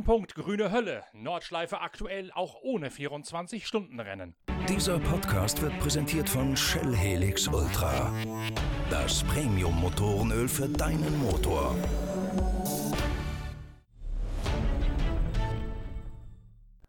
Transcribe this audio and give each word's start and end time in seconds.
Brennpunkt 0.00 0.34
Grüne 0.34 0.72
Hölle. 0.72 1.04
Nordschleife 1.12 1.82
aktuell 1.82 2.30
auch 2.32 2.56
ohne 2.62 2.88
24-Stunden-Rennen. 2.88 4.34
Dieser 4.66 4.98
Podcast 4.98 5.60
wird 5.60 5.78
präsentiert 5.78 6.26
von 6.26 6.56
Shell 6.56 6.96
Helix 6.96 7.46
Ultra. 7.48 8.10
Das 8.88 9.22
Premium-Motorenöl 9.24 10.48
für 10.48 10.68
deinen 10.68 11.18
Motor. 11.18 11.76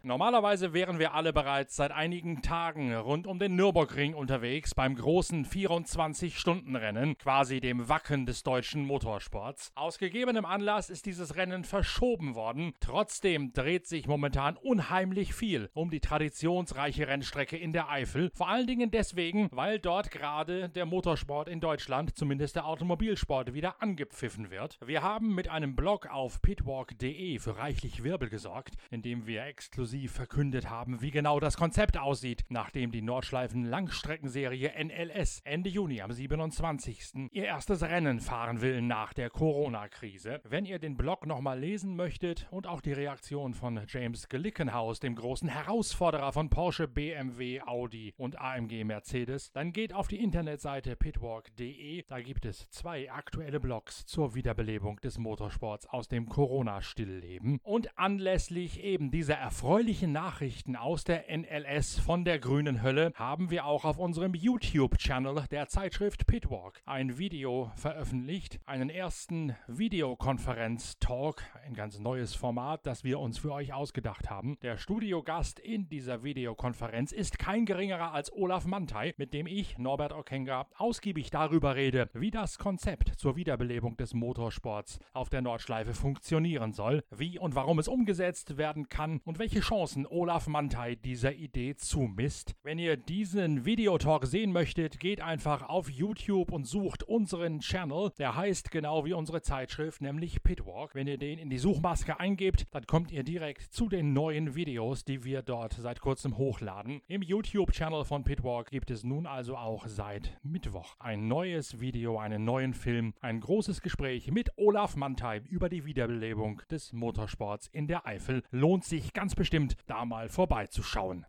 Normalerweise 0.03 0.73
wären 0.73 0.97
wir 0.97 1.13
alle 1.13 1.31
bereits 1.31 1.75
seit 1.75 1.91
einigen 1.91 2.41
Tagen 2.41 2.91
rund 2.91 3.27
um 3.27 3.37
den 3.37 3.55
Nürburgring 3.55 4.15
unterwegs 4.15 4.73
beim 4.73 4.95
großen 4.95 5.45
24-Stunden-Rennen, 5.45 7.19
quasi 7.19 7.59
dem 7.59 7.87
Wacken 7.87 8.25
des 8.25 8.41
deutschen 8.41 8.83
Motorsports. 8.83 9.71
Aus 9.75 9.99
gegebenem 9.99 10.43
Anlass 10.43 10.89
ist 10.89 11.05
dieses 11.05 11.35
Rennen 11.35 11.63
verschoben 11.65 12.33
worden. 12.33 12.73
Trotzdem 12.79 13.53
dreht 13.53 13.85
sich 13.85 14.07
momentan 14.07 14.57
unheimlich 14.57 15.35
viel 15.35 15.69
um 15.75 15.91
die 15.91 15.99
traditionsreiche 15.99 17.07
Rennstrecke 17.07 17.57
in 17.57 17.71
der 17.71 17.91
Eifel. 17.91 18.31
Vor 18.33 18.49
allen 18.49 18.65
Dingen 18.65 18.89
deswegen, 18.89 19.49
weil 19.51 19.77
dort 19.77 20.09
gerade 20.09 20.69
der 20.69 20.87
Motorsport 20.87 21.47
in 21.47 21.59
Deutschland, 21.59 22.17
zumindest 22.17 22.55
der 22.55 22.65
Automobilsport, 22.65 23.53
wieder 23.53 23.79
angepfiffen 23.83 24.49
wird. 24.49 24.79
Wir 24.83 25.03
haben 25.03 25.35
mit 25.35 25.47
einem 25.47 25.75
Blog 25.75 26.07
auf 26.07 26.41
pitwalk.de 26.41 27.37
für 27.37 27.59
reichlich 27.59 28.03
Wirbel 28.03 28.29
gesorgt, 28.29 28.73
indem 28.89 29.27
wir 29.27 29.43
exklusiv 29.43 29.90
exklusiv 29.91 30.11
verkündet 30.13 30.69
haben, 30.69 31.01
wie 31.01 31.11
genau 31.11 31.41
das 31.41 31.57
Konzept 31.57 31.97
aussieht, 31.97 32.45
nachdem 32.47 32.91
die 32.91 33.01
Nordschleifen 33.01 33.65
Langstreckenserie 33.65 34.71
NLS 34.81 35.41
Ende 35.43 35.69
Juni 35.69 36.01
am 36.01 36.13
27. 36.13 37.29
ihr 37.31 37.43
erstes 37.43 37.81
Rennen 37.81 38.21
fahren 38.21 38.61
will 38.61 38.81
nach 38.81 39.13
der 39.13 39.29
Corona-Krise. 39.29 40.39
Wenn 40.47 40.65
ihr 40.65 40.79
den 40.79 40.95
Blog 40.95 41.25
nochmal 41.25 41.59
lesen 41.59 41.97
möchtet 41.97 42.47
und 42.51 42.67
auch 42.67 42.79
die 42.79 42.93
Reaktion 42.93 43.53
von 43.53 43.81
James 43.85 44.29
Glickenhaus, 44.29 45.01
dem 45.01 45.15
großen 45.15 45.49
Herausforderer 45.49 46.31
von 46.31 46.49
Porsche, 46.49 46.87
BMW, 46.87 47.61
Audi 47.61 48.13
und 48.15 48.39
AMG 48.39 48.85
Mercedes, 48.85 49.51
dann 49.51 49.73
geht 49.73 49.93
auf 49.93 50.07
die 50.07 50.23
Internetseite 50.23 50.95
pitwalk.de. 50.95 52.05
Da 52.07 52.21
gibt 52.21 52.45
es 52.45 52.69
zwei 52.69 53.11
aktuelle 53.11 53.59
Blogs 53.59 54.05
zur 54.05 54.35
Wiederbelebung 54.35 55.01
des 55.01 55.17
Motorsports 55.17 55.85
aus 55.87 56.07
dem 56.07 56.29
Corona-Stillleben. 56.29 57.59
Und 57.61 57.97
anlässlich 57.97 58.81
eben 58.81 59.11
dieser 59.11 59.35
erfreulichen 59.35 59.80
erfreulichen 59.81 60.11
Nachrichten 60.11 60.75
aus 60.75 61.05
der 61.05 61.25
NLS 61.35 61.97
von 61.97 62.23
der 62.23 62.37
grünen 62.37 62.83
Hölle 62.83 63.11
haben 63.15 63.49
wir 63.49 63.65
auch 63.65 63.83
auf 63.83 63.97
unserem 63.97 64.35
YouTube-Channel 64.35 65.45
der 65.49 65.69
Zeitschrift 65.69 66.27
Pitwalk 66.27 66.83
ein 66.85 67.17
Video 67.17 67.71
veröffentlicht, 67.77 68.59
einen 68.67 68.91
ersten 68.91 69.55
Videokonferenz-Talk, 69.67 71.41
ein 71.65 71.73
ganz 71.73 71.97
neues 71.97 72.35
Format, 72.35 72.85
das 72.85 73.03
wir 73.03 73.19
uns 73.19 73.39
für 73.39 73.53
euch 73.53 73.73
ausgedacht 73.73 74.29
haben. 74.29 74.59
Der 74.61 74.77
Studiogast 74.77 75.59
in 75.59 75.89
dieser 75.89 76.23
Videokonferenz 76.23 77.11
ist 77.11 77.39
kein 77.39 77.65
geringerer 77.65 78.13
als 78.13 78.31
Olaf 78.31 78.65
Mantei, 78.65 79.15
mit 79.17 79.33
dem 79.33 79.47
ich, 79.47 79.79
Norbert 79.79 80.13
Okenga, 80.13 80.67
ausgiebig 80.77 81.31
darüber 81.31 81.75
rede, 81.75 82.07
wie 82.13 82.29
das 82.29 82.59
Konzept 82.59 83.19
zur 83.19 83.35
Wiederbelebung 83.35 83.97
des 83.97 84.13
Motorsports 84.13 84.99
auf 85.13 85.29
der 85.29 85.41
Nordschleife 85.41 85.95
funktionieren 85.95 86.71
soll, 86.71 87.03
wie 87.09 87.39
und 87.39 87.55
warum 87.55 87.79
es 87.79 87.87
umgesetzt 87.87 88.57
werden 88.57 88.87
kann 88.87 89.21
und 89.25 89.39
welche 89.39 89.63
Chancen 89.71 90.05
Olaf 90.05 90.47
Mantei 90.47 90.95
dieser 90.95 91.33
Idee 91.33 91.77
zumisst. 91.77 92.55
Wenn 92.61 92.77
ihr 92.77 92.97
diesen 92.97 93.63
Videotalk 93.63 94.25
sehen 94.25 94.51
möchtet, 94.51 94.99
geht 94.99 95.21
einfach 95.21 95.69
auf 95.69 95.89
YouTube 95.89 96.51
und 96.51 96.67
sucht 96.67 97.03
unseren 97.03 97.61
Channel. 97.61 98.11
Der 98.17 98.35
heißt 98.35 98.69
genau 98.69 99.05
wie 99.05 99.13
unsere 99.13 99.41
Zeitschrift, 99.41 100.01
nämlich 100.01 100.43
Pitwalk. 100.43 100.93
Wenn 100.93 101.07
ihr 101.07 101.17
den 101.17 101.39
in 101.39 101.49
die 101.49 101.57
Suchmaske 101.57 102.19
eingebt, 102.19 102.65
dann 102.71 102.85
kommt 102.85 103.13
ihr 103.13 103.23
direkt 103.23 103.61
zu 103.61 103.87
den 103.87 104.11
neuen 104.11 104.55
Videos, 104.55 105.05
die 105.05 105.23
wir 105.23 105.41
dort 105.41 105.71
seit 105.71 106.01
kurzem 106.01 106.37
hochladen. 106.37 107.01
Im 107.07 107.21
YouTube-Channel 107.21 108.03
von 108.03 108.25
Pitwalk 108.25 108.71
gibt 108.71 108.91
es 108.91 109.05
nun 109.05 109.25
also 109.25 109.55
auch 109.55 109.87
seit 109.87 110.37
Mittwoch 110.43 110.97
ein 110.99 111.29
neues 111.29 111.79
Video, 111.79 112.19
einen 112.19 112.43
neuen 112.43 112.73
Film, 112.73 113.13
ein 113.21 113.39
großes 113.39 113.79
Gespräch 113.79 114.31
mit 114.31 114.49
Olaf 114.57 114.97
Mantei 114.97 115.41
über 115.47 115.69
die 115.69 115.85
Wiederbelebung 115.85 116.61
des 116.69 116.91
Motorsports 116.91 117.69
in 117.71 117.87
der 117.87 118.05
Eifel. 118.05 118.43
Lohnt 118.51 118.83
sich 118.83 119.13
ganz 119.13 119.33
bestimmt 119.33 119.60
bestimmt, 119.67 119.77
da 119.87 120.05
mal 120.05 120.29
vorbeizuschauen. 120.29 121.25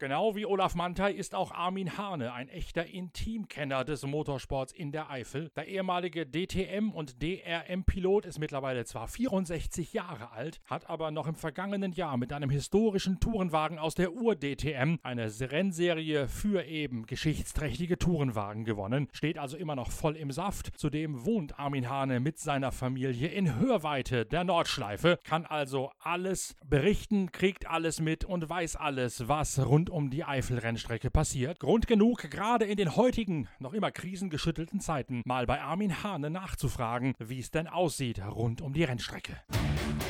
Genau 0.00 0.34
wie 0.34 0.46
Olaf 0.46 0.74
Mantei 0.74 1.12
ist 1.12 1.34
auch 1.34 1.52
Armin 1.52 1.98
Hane 1.98 2.32
ein 2.32 2.48
echter 2.48 2.86
Intimkenner 2.86 3.84
des 3.84 4.06
Motorsports 4.06 4.72
in 4.72 4.92
der 4.92 5.10
Eifel. 5.10 5.50
Der 5.56 5.68
ehemalige 5.68 6.22
DTM- 6.22 6.90
und 6.90 7.22
DRM-Pilot 7.22 8.24
ist 8.24 8.38
mittlerweile 8.38 8.86
zwar 8.86 9.08
64 9.08 9.92
Jahre 9.92 10.32
alt, 10.32 10.62
hat 10.64 10.88
aber 10.88 11.10
noch 11.10 11.26
im 11.26 11.34
vergangenen 11.34 11.92
Jahr 11.92 12.16
mit 12.16 12.32
einem 12.32 12.48
historischen 12.48 13.20
Tourenwagen 13.20 13.78
aus 13.78 13.94
der 13.94 14.14
Ur-DTM 14.14 15.00
eine 15.02 15.30
Rennserie 15.38 16.28
für 16.28 16.64
eben 16.64 17.04
geschichtsträchtige 17.04 17.98
Tourenwagen 17.98 18.64
gewonnen, 18.64 19.06
steht 19.12 19.36
also 19.36 19.58
immer 19.58 19.76
noch 19.76 19.90
voll 19.90 20.16
im 20.16 20.30
Saft. 20.30 20.70
Zudem 20.78 21.26
wohnt 21.26 21.58
Armin 21.58 21.90
Hane 21.90 22.20
mit 22.20 22.38
seiner 22.38 22.72
Familie 22.72 23.28
in 23.28 23.60
Hörweite 23.60 24.24
der 24.24 24.44
Nordschleife, 24.44 25.18
kann 25.24 25.44
also 25.44 25.90
alles 25.98 26.56
berichten, 26.64 27.32
kriegt 27.32 27.68
alles 27.68 28.00
mit 28.00 28.24
und 28.24 28.48
weiß 28.48 28.76
alles, 28.76 29.28
was 29.28 29.58
rund 29.58 29.89
um 29.90 30.10
die 30.10 30.24
Eifelrennstrecke 30.24 31.10
passiert. 31.10 31.60
Grund 31.60 31.86
genug, 31.86 32.30
gerade 32.30 32.64
in 32.64 32.76
den 32.76 32.96
heutigen, 32.96 33.48
noch 33.58 33.72
immer 33.72 33.90
krisengeschüttelten 33.90 34.80
Zeiten, 34.80 35.22
mal 35.24 35.46
bei 35.46 35.60
Armin 35.60 36.02
Hane 36.02 36.30
nachzufragen, 36.30 37.14
wie 37.18 37.40
es 37.40 37.50
denn 37.50 37.66
aussieht 37.66 38.20
rund 38.24 38.62
um 38.62 38.72
die 38.72 38.84
Rennstrecke. 38.84 39.36
Du 39.48 40.09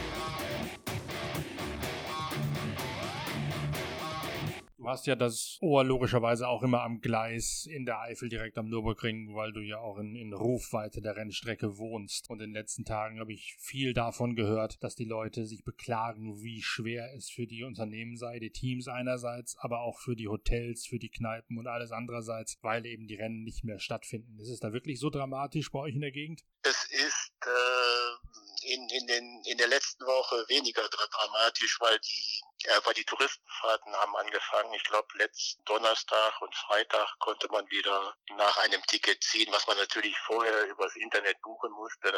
hast 4.90 5.06
ja 5.06 5.16
das 5.16 5.58
Ohr 5.60 5.84
logischerweise 5.84 6.48
auch 6.48 6.62
immer 6.62 6.82
am 6.82 7.00
Gleis 7.00 7.66
in 7.70 7.86
der 7.86 8.00
Eifel 8.00 8.28
direkt 8.28 8.58
am 8.58 8.68
Nürburgring, 8.68 9.34
weil 9.34 9.52
du 9.52 9.60
ja 9.60 9.78
auch 9.78 9.98
in, 9.98 10.14
in 10.14 10.32
Rufweite 10.32 11.00
der 11.00 11.16
Rennstrecke 11.16 11.78
wohnst. 11.78 12.28
Und 12.28 12.40
in 12.40 12.50
den 12.50 12.54
letzten 12.54 12.84
Tagen 12.84 13.20
habe 13.20 13.32
ich 13.32 13.56
viel 13.58 13.94
davon 13.94 14.36
gehört, 14.36 14.82
dass 14.82 14.94
die 14.94 15.04
Leute 15.04 15.46
sich 15.46 15.64
beklagen, 15.64 16.42
wie 16.42 16.62
schwer 16.62 17.14
es 17.16 17.30
für 17.30 17.46
die 17.46 17.64
Unternehmen 17.64 18.16
sei, 18.16 18.38
die 18.38 18.50
Teams 18.50 18.88
einerseits, 18.88 19.56
aber 19.58 19.80
auch 19.80 19.98
für 19.98 20.16
die 20.16 20.28
Hotels, 20.28 20.86
für 20.86 20.98
die 20.98 21.10
Kneipen 21.10 21.58
und 21.58 21.66
alles 21.66 21.92
andererseits, 21.92 22.58
weil 22.62 22.84
eben 22.86 23.06
die 23.06 23.14
Rennen 23.14 23.42
nicht 23.42 23.64
mehr 23.64 23.78
stattfinden. 23.78 24.38
Ist 24.38 24.50
es 24.50 24.60
da 24.60 24.72
wirklich 24.72 25.00
so 25.00 25.10
dramatisch 25.10 25.70
bei 25.70 25.78
euch 25.78 25.94
in 25.94 26.00
der 26.00 26.12
Gegend? 26.12 26.42
Es 26.62 26.88
ist 26.90 27.32
äh, 27.42 28.19
in, 28.62 28.88
in, 28.88 29.06
den, 29.06 29.42
in 29.44 29.58
der 29.58 29.68
letzten 29.68 30.04
Woche 30.06 30.44
weniger 30.48 30.88
dramatisch, 30.88 31.80
weil 31.80 31.98
die 32.00 32.42
aber 32.76 32.92
die 32.92 33.04
Touristenfahrten 33.04 33.94
haben 33.96 34.16
angefangen. 34.16 34.72
Ich 34.74 34.84
glaube, 34.84 35.06
letzten 35.16 35.64
Donnerstag 35.64 36.40
und 36.42 36.54
Freitag 36.54 37.18
konnte 37.18 37.48
man 37.48 37.68
wieder 37.70 38.14
nach 38.36 38.56
einem 38.58 38.82
Ticket 38.86 39.22
ziehen, 39.22 39.50
was 39.52 39.66
man 39.66 39.78
natürlich 39.78 40.16
vorher 40.18 40.66
übers 40.66 40.94
Internet 40.96 41.40
buchen 41.40 41.70
musste, 41.72 42.12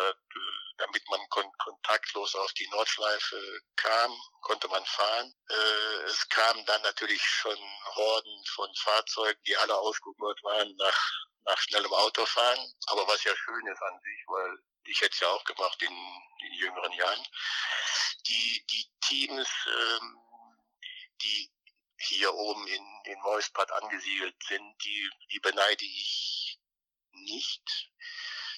damit 0.78 1.02
man 1.08 1.20
kon 1.28 1.50
kontaktlos 1.58 2.34
auf 2.34 2.52
die 2.54 2.68
Nordschleife 2.68 3.60
kam, 3.76 4.12
konnte 4.40 4.68
man 4.68 4.84
fahren. 4.84 5.32
Äh, 5.48 6.02
es 6.06 6.28
kamen 6.28 6.64
dann 6.66 6.82
natürlich 6.82 7.22
schon 7.22 7.58
Horden 7.94 8.44
von 8.54 8.74
Fahrzeugen, 8.76 9.40
die 9.46 9.56
alle 9.56 9.76
ausgebucht 9.76 10.42
waren 10.42 10.74
nach, 10.76 11.10
nach 11.44 11.58
schnellem 11.60 11.92
Autofahren. 11.92 12.72
Aber 12.86 13.06
was 13.06 13.22
ja 13.22 13.34
schön 13.36 13.66
ist 13.66 13.82
an 13.82 14.00
sich, 14.00 14.24
weil 14.26 14.58
ich 14.84 15.00
hätte 15.00 15.14
es 15.14 15.20
ja 15.20 15.28
auch 15.28 15.44
gemacht 15.44 15.80
in, 15.82 16.22
in 16.46 16.52
jüngeren 16.54 16.92
Jahren. 16.92 17.26
Die, 18.26 18.64
die 18.70 18.90
Teams, 19.00 19.48
ähm, 19.66 20.18
die 21.22 21.52
hier 21.98 22.34
oben 22.34 22.66
in, 22.66 23.02
in 23.04 23.20
Moispad 23.20 23.70
angesiedelt 23.72 24.36
sind, 24.44 24.84
die, 24.84 25.10
die 25.32 25.40
beneide 25.40 25.84
ich 25.84 26.58
nicht. 27.12 27.88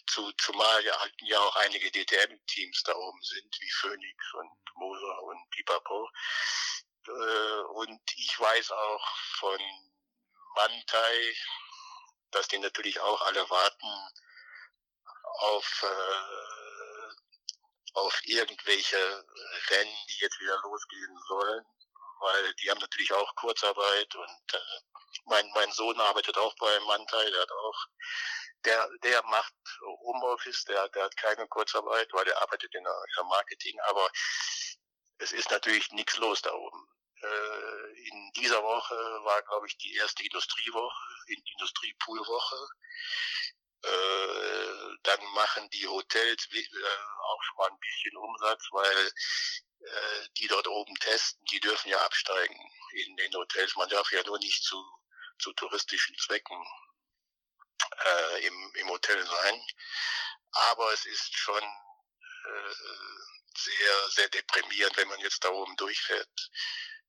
Zu, 0.06 0.32
zumal 0.32 0.84
ja, 0.84 1.38
auch 1.40 1.56
einige 1.56 1.90
DTM-Teams 1.90 2.82
da 2.82 2.94
oben 2.94 3.22
sind, 3.22 3.56
wie 3.58 3.70
Phoenix 3.70 4.34
und 4.34 4.50
Moser 4.74 5.22
und 5.22 5.50
Pipapo. 5.50 6.10
Äh, 7.06 7.60
und 7.72 8.00
ich 8.16 8.38
weiß 8.38 8.70
auch 8.70 9.16
von 9.38 9.58
Mantai, 10.56 11.36
dass 12.32 12.48
die 12.48 12.58
natürlich 12.58 13.00
auch 13.00 13.22
alle 13.22 13.48
warten 13.48 14.10
auf, 15.34 15.82
äh, 15.82 17.12
auf 17.94 18.20
irgendwelche 18.24 18.96
Rennen, 19.70 19.96
die 20.08 20.18
jetzt 20.20 20.40
wieder 20.40 20.60
losgehen 20.62 21.18
sollen 21.28 21.64
weil 22.24 22.54
die 22.54 22.70
haben 22.70 22.80
natürlich 22.80 23.12
auch 23.12 23.34
Kurzarbeit 23.36 24.14
und 24.14 24.54
äh, 24.54 24.58
mein, 25.26 25.48
mein 25.54 25.70
Sohn 25.72 25.98
arbeitet 26.00 26.36
auch 26.38 26.54
bei 26.56 26.80
Mantai, 26.80 27.30
der 27.30 27.40
hat 27.42 27.52
auch, 27.52 27.86
der, 28.64 28.90
der 29.02 29.22
macht 29.24 29.54
Homeoffice, 30.00 30.64
der, 30.64 30.88
der 30.90 31.04
hat 31.04 31.16
keine 31.16 31.46
Kurzarbeit, 31.48 32.08
weil 32.12 32.24
der 32.24 32.40
arbeitet 32.40 32.74
in 32.74 32.82
der, 32.82 32.92
in 32.92 33.14
der 33.16 33.24
Marketing, 33.24 33.78
aber 33.80 34.08
es 35.18 35.32
ist 35.32 35.50
natürlich 35.50 35.90
nichts 35.92 36.16
los 36.16 36.40
da 36.42 36.52
oben. 36.52 36.88
Äh, 37.22 38.08
in 38.08 38.32
dieser 38.36 38.62
Woche 38.62 38.94
war, 39.24 39.42
glaube 39.42 39.66
ich, 39.66 39.76
die 39.78 39.94
erste 39.94 40.24
Industriewoche, 40.24 41.08
Industriepoolwoche. 41.26 42.68
Äh, 43.84 44.96
dann 45.02 45.22
machen 45.34 45.68
die 45.70 45.86
Hotels 45.86 46.48
äh, 46.52 46.66
auch 47.22 47.42
schon 47.42 47.56
mal 47.58 47.70
ein 47.70 47.78
bisschen 47.78 48.16
Umsatz, 48.16 48.66
weil 48.70 49.12
äh, 49.80 50.28
die 50.38 50.46
dort 50.46 50.66
oben 50.66 50.94
testen, 50.96 51.44
die 51.50 51.60
dürfen 51.60 51.90
ja 51.90 52.00
absteigen 52.00 52.58
in 52.92 53.16
den 53.16 53.34
Hotels. 53.34 53.76
Man 53.76 53.88
darf 53.88 54.10
ja 54.12 54.22
nur 54.24 54.38
nicht 54.38 54.64
zu, 54.64 54.82
zu 55.38 55.52
touristischen 55.52 56.16
Zwecken 56.18 56.66
äh, 58.04 58.46
im, 58.46 58.72
im 58.76 58.88
Hotel 58.88 59.24
sein. 59.26 59.66
Aber 60.52 60.92
es 60.92 61.04
ist 61.04 61.36
schon 61.36 61.62
äh, 61.62 62.74
sehr, 63.56 64.08
sehr 64.10 64.28
deprimierend, 64.30 64.96
wenn 64.96 65.08
man 65.08 65.20
jetzt 65.20 65.44
da 65.44 65.50
oben 65.50 65.76
durchfährt 65.76 66.50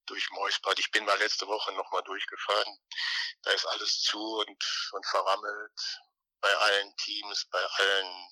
durch 0.08 0.30
Moisbad. 0.32 0.78
Ich 0.80 0.92
bin 0.92 1.06
mal 1.06 1.18
letzte 1.20 1.48
Woche 1.48 1.72
nochmal 1.74 2.04
durchgefahren. 2.04 2.78
Da 3.44 3.52
ist 3.52 3.66
alles 3.66 4.02
zu 4.02 4.20
und, 4.20 4.92
und 4.92 5.06
verrammelt 5.08 6.02
bei 6.42 6.54
allen 6.54 6.96
Teams, 6.98 7.48
bei 7.52 7.60
allen, 7.60 8.30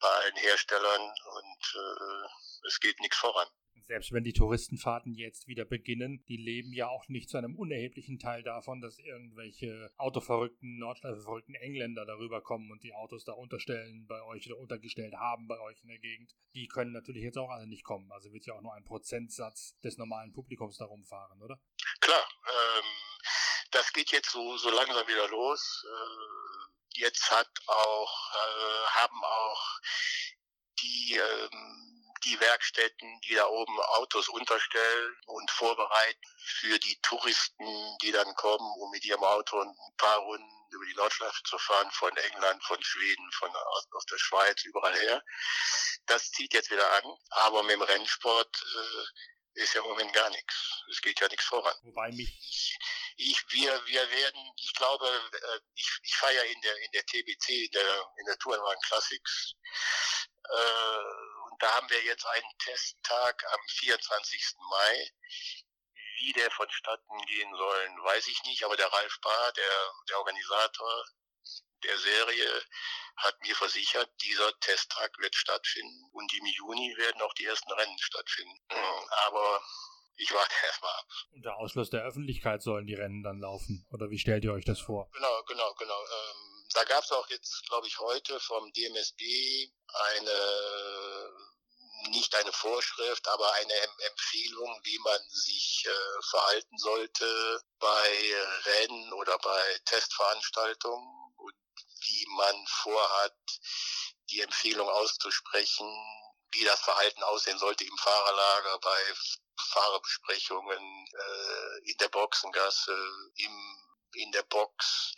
bei 0.00 0.08
allen 0.08 0.36
Herstellern 0.36 1.02
und 1.02 1.74
äh, 1.74 2.66
es 2.68 2.80
geht 2.80 2.98
nichts 3.00 3.16
voran 3.16 3.48
selbst 3.86 4.12
wenn 4.12 4.24
die 4.24 4.32
Touristenfahrten 4.32 5.14
jetzt 5.14 5.46
wieder 5.46 5.64
beginnen, 5.64 6.24
die 6.28 6.36
leben 6.36 6.72
ja 6.72 6.88
auch 6.88 7.06
nicht 7.08 7.28
zu 7.28 7.38
einem 7.38 7.56
unerheblichen 7.56 8.18
Teil 8.18 8.42
davon, 8.42 8.80
dass 8.80 8.98
irgendwelche 8.98 9.90
autoverrückten, 9.96 10.78
nordschleife 10.78 11.42
Engländer 11.60 12.04
darüber 12.04 12.42
kommen 12.42 12.70
und 12.70 12.82
die 12.82 12.94
Autos 12.94 13.24
da 13.24 13.32
unterstellen 13.32 14.06
bei 14.06 14.22
euch 14.22 14.46
oder 14.50 14.58
untergestellt 14.58 15.14
haben 15.14 15.46
bei 15.46 15.60
euch 15.60 15.80
in 15.82 15.88
der 15.88 15.98
Gegend. 15.98 16.34
Die 16.54 16.66
können 16.66 16.92
natürlich 16.92 17.22
jetzt 17.22 17.38
auch 17.38 17.50
alle 17.50 17.66
nicht 17.66 17.84
kommen. 17.84 18.10
Also 18.12 18.32
wird 18.32 18.46
ja 18.46 18.54
auch 18.54 18.62
nur 18.62 18.74
ein 18.74 18.84
Prozentsatz 18.84 19.78
des 19.80 19.96
normalen 19.98 20.32
Publikums 20.32 20.78
darum 20.78 21.04
fahren, 21.04 21.40
oder? 21.42 21.60
Klar, 22.00 22.26
ähm, 22.44 22.84
das 23.70 23.92
geht 23.92 24.10
jetzt 24.10 24.30
so, 24.30 24.56
so 24.56 24.70
langsam 24.70 25.06
wieder 25.06 25.28
los. 25.28 25.86
Äh, 25.86 26.76
jetzt 26.96 27.30
hat 27.30 27.50
auch, 27.66 28.34
äh, 28.34 28.86
haben 28.88 29.24
auch 29.24 29.80
die 30.80 31.16
ähm, 31.16 31.86
die 32.26 32.40
Werkstätten, 32.40 33.20
die 33.20 33.34
da 33.34 33.46
oben 33.46 33.80
Autos 33.80 34.28
unterstellen 34.28 35.16
und 35.26 35.50
vorbereiten 35.50 36.26
für 36.38 36.78
die 36.78 36.98
Touristen, 37.02 37.98
die 38.02 38.10
dann 38.10 38.34
kommen, 38.34 38.68
um 38.80 38.90
mit 38.90 39.04
ihrem 39.04 39.22
Auto 39.22 39.60
ein 39.60 39.74
paar 39.96 40.18
Runden 40.18 40.66
über 40.70 40.84
die 40.84 40.94
Nordschleife 40.94 41.42
zu 41.44 41.58
fahren, 41.58 41.90
von 41.92 42.14
England, 42.16 42.62
von 42.64 42.82
Schweden, 42.82 43.30
von 43.32 43.54
aus, 43.54 43.86
aus 43.92 44.06
der 44.06 44.18
Schweiz, 44.18 44.62
überall 44.64 44.98
her. 44.98 45.22
Das 46.06 46.30
zieht 46.32 46.52
jetzt 46.52 46.70
wieder 46.70 46.90
an, 46.92 47.16
aber 47.30 47.62
mit 47.62 47.72
dem 47.72 47.82
Rennsport 47.82 48.56
äh, 48.62 49.62
ist 49.62 49.74
ja 49.74 49.82
im 49.82 49.88
Moment 49.88 50.12
gar 50.12 50.28
nichts. 50.30 50.82
Es 50.90 51.00
geht 51.00 51.20
ja 51.20 51.28
nichts 51.28 51.44
voran. 51.46 51.74
Wobei 51.82 52.10
mich 52.12 52.76
ich, 53.16 53.44
wir, 53.50 53.86
wir 53.86 54.10
werden, 54.10 54.52
ich 54.56 54.72
glaube, 54.74 55.06
äh, 55.06 55.60
ich, 55.74 55.90
ich 56.02 56.16
fahre 56.16 56.46
in 56.46 56.60
der, 56.60 56.76
in 56.78 56.92
der 56.92 57.06
TBC, 57.06 57.48
in 57.64 57.70
der, 57.72 58.12
in 58.18 58.26
der 58.26 58.38
Tourenwagen 58.38 58.80
Classics, 58.82 59.54
äh, 60.44 61.56
da 61.58 61.74
haben 61.74 61.88
wir 61.90 62.02
jetzt 62.04 62.26
einen 62.26 62.58
Testtag 62.58 63.44
am 63.52 63.60
24. 63.68 64.54
Mai. 64.70 65.10
Wie 66.18 66.32
der 66.32 66.50
vonstatten 66.50 67.26
gehen 67.26 67.54
sollen, 67.54 68.04
weiß 68.04 68.26
ich 68.28 68.42
nicht, 68.44 68.64
aber 68.64 68.76
der 68.76 68.90
Ralf 68.90 69.20
Bahr, 69.20 69.52
der, 69.52 69.92
der 70.08 70.18
Organisator 70.18 71.04
der 71.82 71.98
Serie, 71.98 72.64
hat 73.16 73.38
mir 73.42 73.54
versichert, 73.54 74.10
dieser 74.22 74.58
Testtag 74.60 75.18
wird 75.18 75.34
stattfinden 75.34 76.08
und 76.12 76.32
im 76.32 76.46
Juni 76.46 76.94
werden 76.96 77.20
auch 77.22 77.32
die 77.34 77.44
ersten 77.44 77.70
Rennen 77.72 77.98
stattfinden. 77.98 78.58
Aber 79.26 79.62
ich 80.16 80.32
warte 80.32 80.54
erstmal 80.66 80.92
ab. 80.92 81.06
Unter 81.32 81.56
Ausschluss 81.56 81.90
der 81.90 82.04
Öffentlichkeit 82.04 82.62
sollen 82.62 82.86
die 82.86 82.94
Rennen 82.94 83.22
dann 83.22 83.38
laufen, 83.38 83.86
oder 83.90 84.10
wie 84.10 84.18
stellt 84.18 84.44
ihr 84.44 84.52
euch 84.52 84.64
das 84.64 84.80
vor? 84.80 85.10
Genau, 85.12 85.42
genau, 85.44 85.74
genau. 85.74 86.00
Ähm, 86.00 86.68
da 86.72 86.84
gab 86.84 87.04
es 87.04 87.12
auch 87.12 87.28
jetzt, 87.30 87.66
glaube 87.68 87.86
ich, 87.86 87.98
heute 87.98 88.38
vom 88.40 88.72
DMSB 88.72 89.22
eine 89.94 91.46
nicht 92.10 92.34
eine 92.34 92.52
Vorschrift, 92.52 93.26
aber 93.28 93.52
eine 93.54 93.74
Empfehlung, 94.10 94.80
wie 94.84 94.98
man 94.98 95.18
sich 95.28 95.84
äh, 95.86 96.22
verhalten 96.30 96.78
sollte 96.78 97.60
bei 97.78 98.34
Rennen 98.64 99.12
oder 99.14 99.38
bei 99.38 99.80
Testveranstaltungen 99.86 101.32
und 101.36 101.54
wie 102.00 102.26
man 102.36 102.66
vorhat, 102.66 103.36
die 104.30 104.40
Empfehlung 104.40 104.88
auszusprechen, 104.88 105.86
wie 106.52 106.64
das 106.64 106.80
Verhalten 106.80 107.22
aussehen 107.24 107.58
sollte 107.58 107.84
im 107.84 107.96
Fahrerlager, 107.98 108.78
bei 108.80 109.14
Fahrerbesprechungen, 109.58 111.06
äh, 111.06 111.90
in 111.90 111.96
der 111.98 112.08
Boxengasse, 112.08 112.96
im, 113.36 113.76
in 114.14 114.32
der 114.32 114.42
Box. 114.44 115.14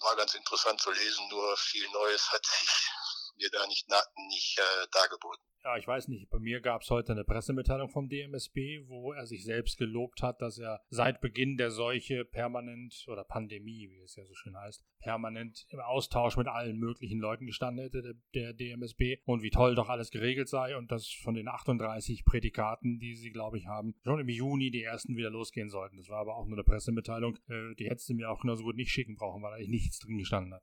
War 0.00 0.16
ganz 0.16 0.34
interessant 0.34 0.80
zu 0.80 0.90
lesen, 0.90 1.28
nur 1.28 1.56
viel 1.56 1.88
Neues 1.90 2.30
hat 2.30 2.44
sich 2.44 2.90
mir 3.36 3.50
da 3.50 3.66
nicht, 3.66 3.86
nicht 4.28 4.58
äh, 4.58 4.86
dargeboten. 4.90 5.46
Ja, 5.66 5.76
ich 5.76 5.88
weiß 5.88 6.06
nicht. 6.06 6.30
Bei 6.30 6.38
mir 6.38 6.60
gab 6.60 6.82
es 6.82 6.90
heute 6.90 7.10
eine 7.10 7.24
Pressemitteilung 7.24 7.88
vom 7.88 8.08
DMSB, 8.08 8.86
wo 8.86 9.12
er 9.12 9.26
sich 9.26 9.44
selbst 9.44 9.78
gelobt 9.78 10.22
hat, 10.22 10.40
dass 10.40 10.58
er 10.58 10.80
seit 10.90 11.20
Beginn 11.20 11.56
der 11.56 11.72
Seuche 11.72 12.24
permanent 12.24 13.04
oder 13.08 13.24
Pandemie, 13.24 13.90
wie 13.90 14.00
es 14.02 14.14
ja 14.14 14.24
so 14.24 14.34
schön 14.34 14.56
heißt, 14.56 14.84
permanent 15.00 15.66
im 15.70 15.80
Austausch 15.80 16.36
mit 16.36 16.46
allen 16.46 16.78
möglichen 16.78 17.18
Leuten 17.18 17.46
gestanden 17.46 17.82
hätte, 17.82 18.00
der, 18.00 18.14
der 18.32 18.52
DMSB, 18.52 19.16
und 19.24 19.42
wie 19.42 19.50
toll 19.50 19.74
doch 19.74 19.88
alles 19.88 20.12
geregelt 20.12 20.48
sei 20.48 20.76
und 20.76 20.92
dass 20.92 21.08
von 21.08 21.34
den 21.34 21.48
38 21.48 22.24
Prädikaten, 22.24 23.00
die 23.00 23.16
sie, 23.16 23.32
glaube 23.32 23.58
ich, 23.58 23.66
haben, 23.66 23.96
schon 24.04 24.20
im 24.20 24.28
Juni 24.28 24.70
die 24.70 24.84
ersten 24.84 25.16
wieder 25.16 25.30
losgehen 25.30 25.68
sollten. 25.68 25.96
Das 25.96 26.08
war 26.08 26.20
aber 26.20 26.36
auch 26.36 26.46
nur 26.46 26.58
eine 26.58 26.64
Pressemitteilung. 26.64 27.38
Äh, 27.48 27.74
die 27.74 27.90
hättest 27.90 28.08
du 28.08 28.14
mir 28.14 28.30
auch 28.30 28.42
genauso 28.42 28.62
gut 28.62 28.76
nicht 28.76 28.92
schicken 28.92 29.16
brauchen, 29.16 29.42
weil 29.42 29.54
eigentlich 29.54 29.70
nichts 29.70 29.98
drin 29.98 30.18
gestanden 30.18 30.54
hat. 30.54 30.62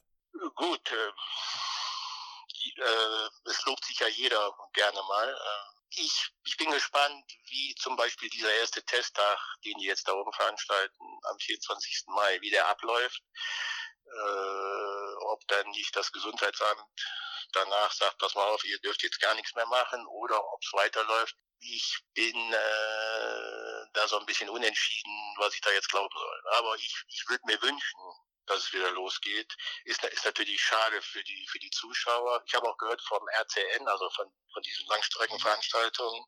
Gut, 0.56 0.94
äh 2.78 3.30
es 3.46 3.66
lobt 3.66 3.86
sich 3.86 4.00
ja 4.00 4.08
jeder 4.08 4.56
gerne 4.74 5.02
mal. 5.04 5.30
Äh, 5.30 5.74
ich, 5.96 6.31
ich 6.44 6.57
bin 6.57 6.71
gespannt, 6.71 7.26
wie 7.50 7.76
zum 7.76 7.95
Beispiel 7.95 8.30
dieser 8.30 8.52
erste 8.56 8.83
Testtag, 8.83 9.38
den 9.64 9.78
die 9.78 9.86
jetzt 9.86 10.07
da 10.07 10.14
oben 10.14 10.33
veranstalten, 10.33 11.19
am 11.24 11.38
24. 11.40 12.06
Mai, 12.07 12.42
wie 12.42 12.50
der 12.50 12.68
abläuft. 12.68 13.21
Äh, 14.06 15.16
ob 15.26 15.47
dann 15.47 15.68
nicht 15.69 15.95
das 15.95 16.12
Gesundheitsamt 16.12 16.83
danach 17.52 17.92
sagt, 17.92 18.18
pass 18.18 18.36
mal 18.36 18.47
auf, 18.50 18.64
ihr 18.66 18.80
dürft 18.80 19.04
jetzt 19.04 19.19
gar 19.19 19.33
nichts 19.36 19.54
mehr 19.56 19.66
machen 19.68 20.06
oder 20.07 20.44
ob 20.54 20.62
es 20.62 20.74
weiterläuft. 20.74 21.36
Ich 21.59 22.00
bin 22.14 22.36
äh, 22.54 23.86
da 23.94 24.07
so 24.07 24.19
ein 24.19 24.26
bisschen 24.26 24.50
unentschieden, 24.50 25.36
was 25.38 25.54
ich 25.56 25.62
da 25.62 25.71
jetzt 25.71 25.90
glauben 25.90 26.14
soll. 26.14 26.44
Aber 26.57 26.76
ich, 26.76 27.04
ich 27.07 27.26
würde 27.30 27.45
mir 27.45 27.62
wünschen, 27.62 28.00
dass 28.45 28.59
es 28.59 28.73
wieder 28.73 28.92
losgeht, 28.92 29.56
ist, 29.85 30.04
ist 30.04 30.26
natürlich 30.26 30.62
schade 30.62 31.02
für 31.02 31.23
die, 31.23 31.47
für 31.47 31.59
die 31.59 31.69
Zuschauer. 31.71 32.44
Ich 32.45 32.54
habe 32.56 32.68
auch 32.69 32.78
gehört 32.78 33.02
vom 33.02 33.28
RCN, 33.30 33.88
also 33.88 34.09
von, 34.12 34.31
von 34.54 34.64
diesen 34.64 34.85
Langstreckenveranstaltungen, 34.88 36.26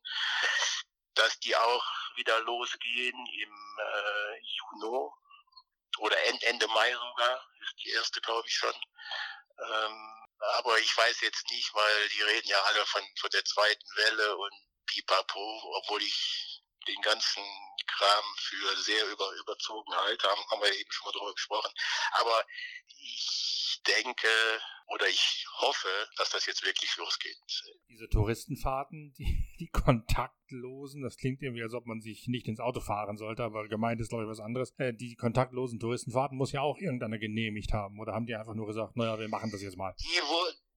dass 1.14 1.38
die 1.40 1.56
auch 1.56 1.84
wieder 2.16 2.40
losgehen 2.40 3.26
im 3.26 3.78
äh, 3.78 4.38
Juni 4.42 5.08
oder 5.98 6.22
Ende 6.24 6.68
Mai 6.68 6.92
sogar, 6.92 7.48
ist 7.62 7.74
die 7.84 7.90
erste, 7.90 8.20
glaube 8.20 8.46
ich 8.46 8.54
schon. 8.54 8.74
Ähm, 9.58 10.26
aber 10.58 10.78
ich 10.78 10.96
weiß 10.96 11.20
jetzt 11.22 11.50
nicht, 11.50 11.74
weil 11.74 12.08
die 12.10 12.22
reden 12.22 12.48
ja 12.48 12.60
alle 12.62 12.84
von, 12.86 13.02
von 13.18 13.30
der 13.30 13.44
zweiten 13.44 13.96
Welle 13.96 14.36
und 14.36 14.52
pipapo, 14.86 15.62
obwohl 15.76 16.02
ich 16.02 16.55
den 16.88 17.00
ganzen 17.02 17.42
Kram 17.86 18.24
für 18.36 18.76
sehr 18.82 19.06
über, 19.10 19.30
überzogen 19.40 19.94
halte, 19.94 20.28
haben, 20.28 20.40
haben 20.50 20.62
wir 20.62 20.72
eben 20.72 20.90
schon 20.90 21.06
mal 21.06 21.12
drüber 21.12 21.34
gesprochen. 21.34 21.72
Aber 22.12 22.44
ich 22.86 23.80
denke 23.86 24.28
oder 24.88 25.08
ich 25.08 25.46
hoffe, 25.58 25.88
dass 26.16 26.30
das 26.30 26.46
jetzt 26.46 26.64
wirklich 26.64 26.96
losgeht. 26.96 27.36
Diese 27.88 28.08
Touristenfahrten, 28.08 29.12
die, 29.18 29.56
die 29.58 29.68
kontaktlosen, 29.68 31.02
das 31.02 31.16
klingt 31.16 31.42
irgendwie, 31.42 31.62
als 31.62 31.74
ob 31.74 31.86
man 31.86 32.00
sich 32.00 32.26
nicht 32.28 32.46
ins 32.46 32.60
Auto 32.60 32.80
fahren 32.80 33.16
sollte, 33.16 33.42
aber 33.42 33.68
gemeint 33.68 34.00
ist, 34.00 34.10
glaube 34.10 34.24
ich, 34.24 34.30
was 34.30 34.40
anderes. 34.40 34.72
Äh, 34.78 34.92
die 34.94 35.16
kontaktlosen 35.16 35.80
Touristenfahrten 35.80 36.36
muss 36.36 36.52
ja 36.52 36.60
auch 36.60 36.78
irgendeiner 36.78 37.18
genehmigt 37.18 37.72
haben. 37.72 37.98
Oder 37.98 38.12
haben 38.12 38.26
die 38.26 38.34
einfach 38.34 38.54
nur 38.54 38.66
gesagt, 38.66 38.96
naja, 38.96 39.18
wir 39.18 39.28
machen 39.28 39.50
das 39.50 39.62
jetzt 39.62 39.76
mal? 39.76 39.94
Die, 39.98 40.20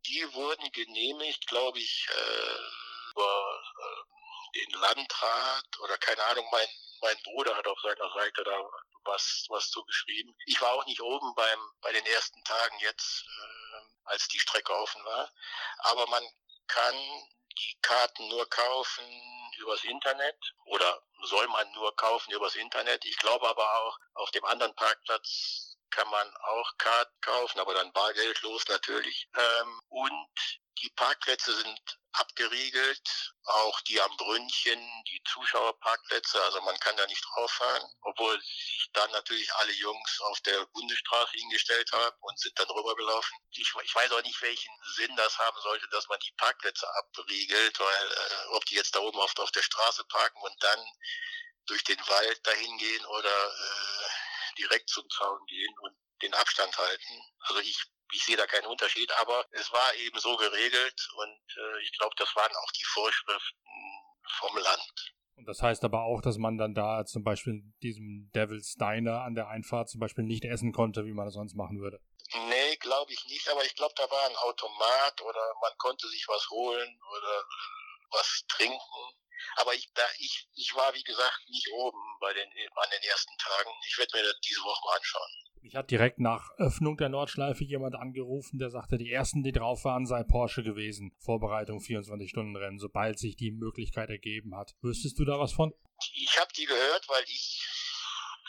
die 0.07 0.33
wurden 0.33 0.71
genehmigt, 0.71 1.47
glaube 1.47 1.77
ich, 1.79 2.07
äh, 2.09 3.11
über 3.11 3.23
äh, 3.23 4.18
den 4.55 4.71
Landrat 4.71 5.79
oder 5.81 5.97
keine 5.97 6.23
Ahnung, 6.25 6.47
mein 6.51 6.67
mein 7.01 7.17
Bruder 7.23 7.55
hat 7.55 7.67
auf 7.67 7.79
seiner 7.81 8.11
Seite 8.13 8.43
da 8.43 8.69
was, 9.03 9.45
was 9.49 9.69
zugeschrieben. 9.69 10.35
Ich 10.45 10.59
war 10.61 10.73
auch 10.73 10.85
nicht 10.85 11.01
oben 11.01 11.33
beim, 11.35 11.71
bei 11.81 11.91
den 11.91 12.05
ersten 12.05 12.43
Tagen 12.43 12.77
jetzt, 12.79 13.23
äh, 13.23 13.81
als 14.05 14.27
die 14.27 14.39
Strecke 14.39 14.73
offen 14.75 15.03
war. 15.05 15.31
Aber 15.79 16.07
man 16.07 16.23
kann 16.67 16.95
die 17.57 17.77
Karten 17.81 18.27
nur 18.29 18.47
kaufen 18.49 19.05
übers 19.57 19.83
Internet 19.83 20.37
oder 20.65 21.01
soll 21.23 21.47
man 21.47 21.71
nur 21.73 21.95
kaufen 21.95 22.31
übers 22.31 22.55
Internet. 22.55 23.03
Ich 23.05 23.17
glaube 23.17 23.47
aber 23.47 23.73
auch, 23.81 23.97
auf 24.13 24.31
dem 24.31 24.45
anderen 24.45 24.75
Parkplatz 24.75 25.77
kann 25.91 26.09
man 26.09 26.33
auch 26.37 26.71
Karten 26.77 27.21
kaufen, 27.21 27.59
aber 27.59 27.73
dann 27.73 27.91
bargeldlos 27.93 28.67
natürlich. 28.67 29.27
Ähm, 29.35 29.79
und 29.89 30.29
Die 30.81 30.89
Parkplätze 30.95 31.53
sind 31.53 31.99
abgeriegelt, 32.13 33.33
auch 33.43 33.81
die 33.81 33.99
am 34.01 34.15
Brünnchen, 34.17 34.79
die 35.11 35.21
Zuschauerparkplätze, 35.25 36.41
also 36.43 36.61
man 36.61 36.79
kann 36.79 36.95
da 36.97 37.05
nicht 37.07 37.23
drauf 37.25 37.51
fahren, 37.51 37.83
obwohl 38.01 38.39
sich 38.41 38.89
dann 38.93 39.11
natürlich 39.11 39.53
alle 39.55 39.73
Jungs 39.73 40.21
auf 40.21 40.39
der 40.41 40.65
Bundesstraße 40.67 41.31
hingestellt 41.33 41.91
haben 41.91 42.15
und 42.21 42.39
sind 42.39 42.57
dann 42.57 42.69
rübergelaufen. 42.69 43.37
Ich, 43.51 43.73
ich 43.83 43.95
weiß 43.95 44.11
auch 44.13 44.23
nicht, 44.23 44.41
welchen 44.41 44.71
Sinn 44.95 45.15
das 45.17 45.37
haben 45.37 45.59
sollte, 45.61 45.87
dass 45.89 46.07
man 46.07 46.19
die 46.19 46.33
Parkplätze 46.37 46.87
abriegelt, 46.95 47.79
weil 47.79 48.11
äh, 48.11 48.45
ob 48.55 48.65
die 48.65 48.75
jetzt 48.75 48.95
da 48.95 48.99
oben 48.99 49.19
oft 49.19 49.39
auf 49.39 49.51
der 49.51 49.63
Straße 49.63 50.03
parken 50.05 50.41
und 50.41 50.63
dann 50.63 50.79
durch 51.67 51.83
den 51.83 51.99
Wald 52.07 52.47
dahin 52.47 52.77
gehen 52.77 53.05
oder 53.05 53.47
äh, 53.47 54.09
direkt 54.59 54.89
zum 54.89 55.09
Zaun 55.09 55.39
gehen 55.47 55.73
und 55.81 55.95
den 56.21 56.33
Abstand 56.33 56.77
halten. 56.77 57.21
Also 57.47 57.61
ich 57.61 57.77
ich 58.11 58.23
sehe 58.23 58.37
da 58.37 58.45
keinen 58.47 58.65
Unterschied, 58.65 59.11
aber 59.19 59.45
es 59.51 59.71
war 59.71 59.93
eben 59.95 60.19
so 60.19 60.35
geregelt 60.35 61.07
und 61.15 61.57
äh, 61.57 61.83
ich 61.83 61.91
glaube, 61.97 62.15
das 62.17 62.35
waren 62.35 62.51
auch 62.55 62.71
die 62.71 62.85
Vorschriften 62.85 63.61
vom 64.39 64.57
Land. 64.57 65.13
Und 65.35 65.45
das 65.47 65.61
heißt 65.61 65.83
aber 65.83 66.03
auch, 66.03 66.21
dass 66.21 66.37
man 66.37 66.57
dann 66.57 66.73
da 66.73 67.05
zum 67.05 67.23
Beispiel 67.23 67.53
in 67.53 67.73
diesem 67.81 68.29
Devil's 68.35 68.75
Diner 68.75 69.21
an 69.21 69.35
der 69.35 69.47
Einfahrt 69.47 69.89
zum 69.89 69.99
Beispiel 69.99 70.25
nicht 70.25 70.43
essen 70.43 70.73
konnte, 70.73 71.05
wie 71.05 71.13
man 71.13 71.25
das 71.25 71.35
sonst 71.35 71.55
machen 71.55 71.79
würde. 71.79 72.01
Nee, 72.49 72.75
glaube 72.77 73.13
ich 73.13 73.25
nicht, 73.25 73.47
aber 73.49 73.63
ich 73.63 73.73
glaube, 73.75 73.93
da 73.95 74.03
war 74.11 74.25
ein 74.29 74.35
Automat 74.35 75.21
oder 75.21 75.53
man 75.61 75.71
konnte 75.77 76.07
sich 76.09 76.27
was 76.27 76.49
holen 76.49 76.99
oder 77.17 77.43
was 78.11 78.43
trinken. 78.49 79.13
Aber 79.55 79.73
ich, 79.73 79.91
da, 79.93 80.03
ich, 80.17 80.47
ich 80.55 80.73
war, 80.75 80.93
wie 80.93 81.03
gesagt, 81.03 81.41
nicht 81.49 81.69
oben 81.71 81.99
bei 82.19 82.33
den, 82.33 82.47
an 82.47 82.89
den 82.91 83.09
ersten 83.09 83.35
Tagen. 83.37 83.69
Ich 83.87 83.97
werde 83.97 84.17
mir 84.17 84.23
das 84.23 84.39
diese 84.41 84.61
Woche 84.61 84.85
mal 84.85 84.97
anschauen. 84.97 85.31
Mich 85.61 85.75
hat 85.75 85.91
direkt 85.91 86.19
nach 86.19 86.51
Öffnung 86.57 86.97
der 86.97 87.09
Nordschleife 87.09 87.63
jemand 87.65 87.95
angerufen, 87.95 88.59
der 88.59 88.69
sagte, 88.69 88.97
die 88.97 89.11
ersten, 89.11 89.43
die 89.43 89.51
drauf 89.51 89.83
waren, 89.83 90.05
sei 90.05 90.23
Porsche 90.23 90.63
gewesen. 90.63 91.11
Vorbereitung 91.19 91.79
24-Stunden-Rennen, 91.79 92.79
sobald 92.79 93.19
sich 93.19 93.35
die 93.35 93.51
Möglichkeit 93.51 94.09
ergeben 94.09 94.55
hat. 94.55 94.73
Wüsstest 94.81 95.19
du 95.19 95.25
da 95.25 95.37
was 95.37 95.51
von? 95.51 95.73
Ich 96.13 96.39
habe 96.39 96.51
die 96.55 96.65
gehört, 96.65 97.09
weil 97.09 97.23
ich 97.25 97.61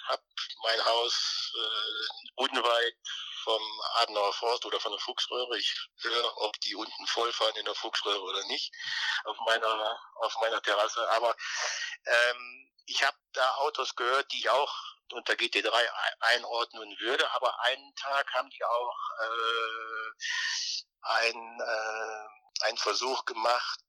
habe 0.09 0.23
mein 0.63 0.85
Haus 0.87 1.53
äh, 1.57 2.43
unweit 2.43 2.95
vom 3.43 3.63
Adenauer 3.97 4.33
Forst 4.33 4.65
oder 4.65 4.81
von 4.81 4.93
der 4.93 5.01
Fuchsröhre. 5.01 5.59
Ich 5.59 5.75
höre, 6.03 6.39
ob 6.39 6.59
die 6.61 6.75
unten 6.75 7.07
vollfahren 7.07 7.57
in 7.57 7.65
der 7.65 7.75
Fuchsröhre 7.75 8.23
oder 8.23 8.45
nicht, 8.47 8.73
auf 9.25 9.37
meiner, 9.47 10.01
auf 10.17 10.35
meiner 10.41 10.63
Terrasse. 10.63 11.09
Aber 11.11 11.35
ähm, 12.07 12.73
ich 12.87 13.05
habe 13.05 13.17
da 13.33 13.55
Autos 13.57 13.95
gehört, 13.95 14.31
die 14.33 14.39
ich 14.39 14.51
auch 14.51 14.75
unter 15.13 15.35
GT3 15.35 15.73
einordnen 16.21 16.99
würde, 16.99 17.31
aber 17.33 17.61
einen 17.61 17.95
Tag 17.97 18.33
haben 18.35 18.51
die 18.51 18.65
auch 18.65 18.99
äh, 19.23 20.11
ein, 21.03 21.61
äh, 21.61 22.65
einen 22.67 22.79
Versuch 22.79 23.25
gemacht 23.25 23.81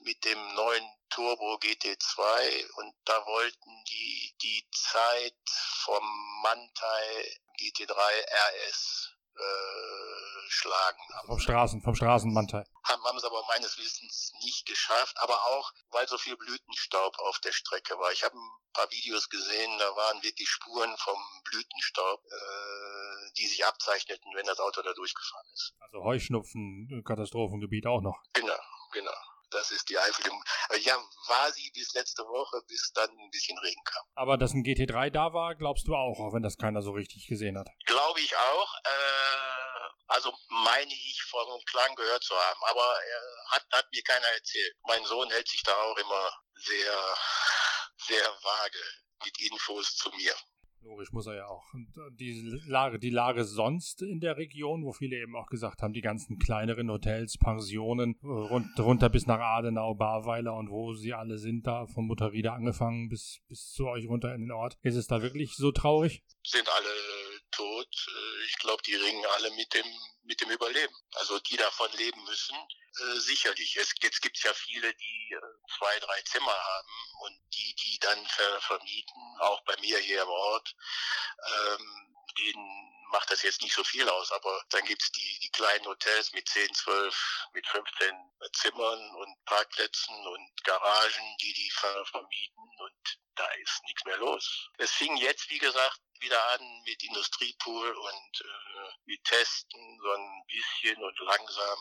mit 0.00 0.24
dem 0.24 0.54
neuen 0.54 0.84
Turbo 1.10 1.54
GT2 1.54 2.70
und 2.74 2.94
da 3.04 3.24
wollten 3.26 3.84
die 3.88 4.34
die 4.42 4.68
Zeit 4.72 5.34
vom 5.84 6.04
Mantai 6.42 7.40
GT3 7.60 7.92
RS 7.94 9.16
äh, 9.36 10.50
schlagen. 10.50 10.98
Vom 11.26 11.38
Straßen, 11.38 11.82
vom 11.82 11.94
Straßenmantel. 11.94 12.64
Haben, 12.84 13.04
haben 13.04 13.18
es 13.18 13.24
aber 13.24 13.42
meines 13.48 13.76
Wissens 13.78 14.32
nicht 14.42 14.66
geschafft, 14.66 15.16
aber 15.18 15.34
auch, 15.34 15.72
weil 15.90 16.06
so 16.08 16.18
viel 16.18 16.36
Blütenstaub 16.36 17.18
auf 17.18 17.38
der 17.40 17.52
Strecke 17.52 17.98
war. 17.98 18.12
Ich 18.12 18.22
habe 18.22 18.36
ein 18.36 18.50
paar 18.72 18.90
Videos 18.90 19.28
gesehen, 19.28 19.78
da 19.78 19.96
waren 19.96 20.22
wirklich 20.22 20.48
Spuren 20.48 20.94
vom 20.98 21.18
Blütenstaub, 21.44 22.20
äh, 22.24 23.32
die 23.36 23.46
sich 23.46 23.64
abzeichneten, 23.66 24.32
wenn 24.34 24.46
das 24.46 24.60
Auto 24.60 24.82
da 24.82 24.92
durchgefahren 24.92 25.46
ist. 25.52 25.74
Also 25.80 26.04
Heuschnupfen, 26.04 27.02
Katastrophengebiet 27.04 27.86
auch 27.86 28.00
noch. 28.00 28.18
Genau, 28.32 28.58
genau. 28.92 29.16
Das 29.50 29.70
ist 29.70 29.88
die 29.88 29.98
Eifel. 29.98 30.24
Ja, 30.80 30.96
war 31.28 31.52
sie 31.52 31.70
bis 31.72 31.94
letzte 31.94 32.22
Woche, 32.24 32.62
bis 32.66 32.90
dann 32.94 33.10
ein 33.10 33.30
bisschen 33.30 33.56
Regen 33.58 33.82
kam. 33.84 34.04
Aber 34.14 34.36
dass 34.36 34.52
ein 34.52 34.64
GT3 34.64 35.10
da 35.10 35.32
war, 35.32 35.54
glaubst 35.54 35.86
du 35.86 35.94
auch, 35.94 36.18
auch 36.18 36.34
wenn 36.34 36.42
das 36.42 36.56
keiner 36.56 36.82
so 36.82 36.92
richtig 36.92 37.26
gesehen 37.26 37.58
hat? 37.58 37.68
Glaube 37.86 38.20
ich 38.20 38.36
auch. 38.36 38.74
Äh, 38.84 39.66
also 40.08 40.32
meine 40.48 40.92
ich 40.92 41.22
von 41.30 41.46
Klang 41.66 41.94
gehört 41.94 42.22
zu 42.22 42.34
haben. 42.34 42.60
Aber 42.64 42.98
er 43.02 43.22
hat, 43.50 43.66
hat 43.72 43.86
mir 43.92 44.02
keiner 44.02 44.26
erzählt. 44.28 44.74
Mein 44.84 45.04
Sohn 45.04 45.30
hält 45.30 45.48
sich 45.48 45.62
da 45.62 45.74
auch 45.74 45.96
immer 45.96 46.30
sehr, 46.54 47.16
sehr 48.06 48.26
vage 48.42 48.82
mit 49.24 49.40
Infos 49.40 49.96
zu 49.96 50.10
mir. 50.10 50.34
Logisch 50.86 51.10
muss 51.10 51.26
er 51.26 51.34
ja 51.34 51.46
auch. 51.46 51.74
Und 51.74 51.96
äh, 51.96 52.12
die 52.12 52.60
Lage, 52.64 53.00
die 53.00 53.10
Lage 53.10 53.44
sonst 53.44 54.02
in 54.02 54.20
der 54.20 54.36
Region, 54.36 54.84
wo 54.84 54.92
viele 54.92 55.16
eben 55.16 55.34
auch 55.34 55.48
gesagt 55.48 55.82
haben, 55.82 55.92
die 55.92 56.00
ganzen 56.00 56.38
kleineren 56.38 56.88
Hotels, 56.90 57.38
Pensionen, 57.38 58.16
äh, 58.22 58.26
rund, 58.26 58.78
runter 58.78 59.08
bis 59.08 59.26
nach 59.26 59.40
Adenau, 59.40 59.94
Barweiler 59.94 60.54
und 60.54 60.70
wo 60.70 60.94
sie 60.94 61.12
alle 61.12 61.38
sind, 61.38 61.66
da 61.66 61.86
von 61.86 62.06
Mutterrieder 62.06 62.52
angefangen 62.52 63.08
bis, 63.08 63.40
bis 63.48 63.72
zu 63.72 63.88
euch 63.88 64.06
runter 64.06 64.32
in 64.32 64.42
den 64.42 64.52
Ort. 64.52 64.78
Ist 64.82 64.94
es 64.94 65.08
da 65.08 65.22
wirklich 65.22 65.56
so 65.56 65.72
traurig? 65.72 66.22
Sind 66.44 66.68
alle 66.68 66.94
tot. 67.50 68.06
Äh, 68.08 68.46
ich 68.46 68.58
glaube, 68.58 68.82
die 68.86 68.94
ringen 68.94 69.24
alle 69.38 69.50
mit 69.56 69.74
dem, 69.74 69.86
mit 70.26 70.40
dem 70.40 70.50
Überleben. 70.50 70.94
Also 71.14 71.38
die 71.40 71.56
davon 71.56 71.90
leben 71.92 72.22
müssen, 72.24 72.56
äh, 72.56 73.18
sicherlich. 73.18 73.76
Es, 73.76 73.92
jetzt 74.00 74.22
gibt 74.22 74.36
es 74.36 74.42
ja 74.42 74.52
viele, 74.54 74.94
die 74.94 75.32
äh, 75.32 75.76
zwei, 75.78 75.98
drei 76.00 76.20
Zimmer 76.22 76.54
haben 76.54 76.88
und 77.22 77.40
die, 77.54 77.74
die 77.74 77.98
dann 78.00 78.26
ver 78.26 78.60
vermieten, 78.60 79.36
auch 79.40 79.62
bei 79.64 79.76
mir 79.80 79.98
hier 79.98 80.22
im 80.22 80.28
Ort, 80.28 80.74
ähm, 81.46 82.16
denen 82.38 82.96
macht 83.10 83.30
das 83.30 83.42
jetzt 83.42 83.62
nicht 83.62 83.74
so 83.74 83.84
viel 83.84 84.08
aus, 84.08 84.32
aber 84.32 84.62
dann 84.70 84.84
gibt's 84.84 85.10
die, 85.12 85.38
die 85.40 85.50
kleinen 85.50 85.86
Hotels 85.86 86.32
mit 86.32 86.48
10, 86.48 86.74
12, 86.74 87.48
mit 87.52 87.66
15 87.66 88.14
Zimmern 88.52 89.14
und 89.16 89.44
Parkplätzen 89.44 90.26
und 90.26 90.64
Garagen, 90.64 91.36
die 91.40 91.52
die 91.52 91.70
ver 91.70 92.04
vermieten 92.06 92.64
und 92.78 93.18
da 93.36 93.46
ist 93.62 93.82
nichts 93.84 94.04
mehr 94.04 94.16
los. 94.16 94.70
Es 94.78 94.92
fing 94.92 95.16
jetzt, 95.18 95.48
wie 95.50 95.58
gesagt, 95.58 96.00
wieder 96.20 96.42
an 96.54 96.82
mit 96.84 97.02
Industriepool 97.02 97.92
und 97.94 98.40
äh, 98.40 98.90
mit 99.04 99.22
Testen 99.24 100.00
so 100.02 100.12
ein 100.20 100.42
bisschen 100.46 101.02
und 101.02 101.18
langsam 101.20 101.78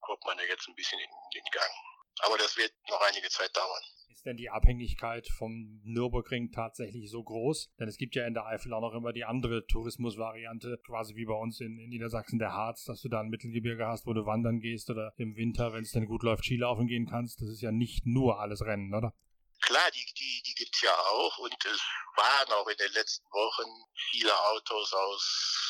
kommt 0.00 0.24
man 0.24 0.38
ja 0.38 0.44
jetzt 0.44 0.68
ein 0.68 0.74
bisschen 0.74 0.98
in 0.98 1.10
den 1.34 1.44
Gang. 1.52 1.72
Aber 2.20 2.38
das 2.38 2.56
wird 2.56 2.72
noch 2.88 3.00
einige 3.00 3.28
Zeit 3.28 3.54
dauern. 3.56 3.82
Ist 4.10 4.24
denn 4.24 4.36
die 4.36 4.48
Abhängigkeit 4.48 5.26
vom 5.36 5.80
Nürburgring 5.82 6.52
tatsächlich 6.52 7.10
so 7.10 7.22
groß? 7.22 7.70
Denn 7.80 7.88
es 7.88 7.96
gibt 7.96 8.14
ja 8.14 8.26
in 8.26 8.34
der 8.34 8.46
Eifel 8.46 8.72
auch 8.72 8.80
noch 8.80 8.94
immer 8.94 9.12
die 9.12 9.24
andere 9.24 9.66
Tourismusvariante, 9.66 10.78
quasi 10.86 11.16
wie 11.16 11.24
bei 11.24 11.34
uns 11.34 11.60
in, 11.60 11.78
in 11.78 11.90
Niedersachsen 11.90 12.38
der 12.38 12.52
Harz, 12.52 12.84
dass 12.84 13.00
du 13.00 13.08
da 13.08 13.20
ein 13.20 13.28
Mittelgebirge 13.28 13.86
hast, 13.86 14.06
wo 14.06 14.12
du 14.12 14.24
wandern 14.24 14.60
gehst 14.60 14.88
oder 14.90 15.12
im 15.16 15.34
Winter, 15.36 15.72
wenn 15.72 15.82
es 15.82 15.90
denn 15.90 16.06
gut 16.06 16.22
läuft, 16.22 16.44
Skilaufen 16.44 16.86
gehen 16.86 17.06
kannst. 17.06 17.40
Das 17.40 17.48
ist 17.48 17.60
ja 17.60 17.72
nicht 17.72 18.06
nur 18.06 18.38
alles 18.38 18.64
Rennen, 18.64 18.94
oder? 18.94 19.12
Klar, 19.60 19.90
die, 19.92 20.04
die, 20.18 20.42
die 20.46 20.54
gibt's 20.54 20.82
ja 20.82 20.94
auch 20.94 21.38
und 21.38 21.64
es 21.64 21.80
waren 22.16 22.52
auch 22.52 22.68
in 22.68 22.76
den 22.76 22.92
letzten 22.92 23.24
Wochen 23.26 23.68
viele 24.10 24.32
Autos 24.50 24.92
aus 24.92 25.63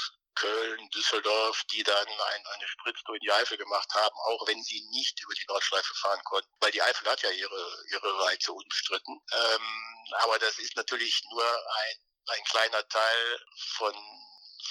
Köln, 0.45 0.91
Düsseldorf, 0.91 1.65
die 1.73 1.83
dann 1.83 2.07
ein, 2.07 2.47
eine 2.47 2.69
Spritztour 2.69 3.15
in 3.15 3.21
die 3.21 3.33
Eifel 3.33 3.57
gemacht 3.57 3.89
haben, 3.95 4.17
auch 4.27 4.47
wenn 4.47 4.63
sie 4.63 4.83
nicht 4.91 5.19
über 5.21 5.33
die 5.35 5.47
Nordschleife 5.49 5.95
fahren 5.95 6.21
konnten, 6.25 6.51
weil 6.61 6.71
die 6.71 6.83
Eifel 6.83 7.11
hat 7.11 7.23
ja 7.23 7.31
ihre, 7.31 7.85
ihre 7.91 8.25
Reize 8.25 8.53
unbestritten. 8.53 9.21
Ähm, 9.33 10.07
aber 10.23 10.39
das 10.39 10.59
ist 10.59 10.77
natürlich 10.77 11.23
nur 11.31 11.45
ein, 11.45 11.97
ein 12.37 12.45
kleiner 12.45 12.87
Teil 12.89 13.41
von, 13.77 13.95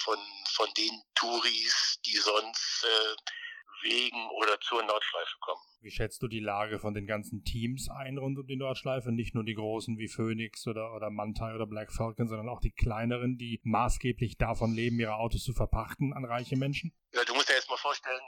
von, 0.04 0.18
von 0.54 0.72
den 0.74 1.02
Touris, 1.16 1.98
die 2.06 2.18
sonst 2.18 2.84
äh, 2.84 3.16
wegen 3.82 4.28
oder 4.30 4.58
zur 4.60 4.82
Nordschleife 4.82 5.36
kommen. 5.40 5.60
Wie 5.80 5.90
schätzt 5.90 6.22
du 6.22 6.28
die 6.28 6.40
Lage 6.40 6.78
von 6.78 6.94
den 6.94 7.06
ganzen 7.06 7.44
Teams 7.44 7.88
ein 7.90 8.18
rund 8.18 8.38
um 8.38 8.46
die 8.46 8.56
Nordschleife? 8.56 9.12
Nicht 9.12 9.34
nur 9.34 9.44
die 9.44 9.54
großen 9.54 9.98
wie 9.98 10.08
Phoenix 10.08 10.66
oder, 10.66 10.94
oder 10.94 11.10
Mantai 11.10 11.54
oder 11.54 11.66
Black 11.66 11.92
Falcon, 11.92 12.28
sondern 12.28 12.48
auch 12.48 12.60
die 12.60 12.72
kleineren, 12.72 13.36
die 13.36 13.60
maßgeblich 13.64 14.38
davon 14.38 14.72
leben, 14.72 14.98
ihre 14.98 15.16
Autos 15.16 15.44
zu 15.44 15.52
verpachten 15.52 16.14
an 16.14 16.24
reiche 16.24 16.56
Menschen? 16.56 16.94
Ja, 17.12 17.24
du 17.24 17.34
musst 17.34 17.48
dir 17.48 17.54
jetzt 17.54 17.68
mal 17.68 17.76
vorstellen, 17.76 18.22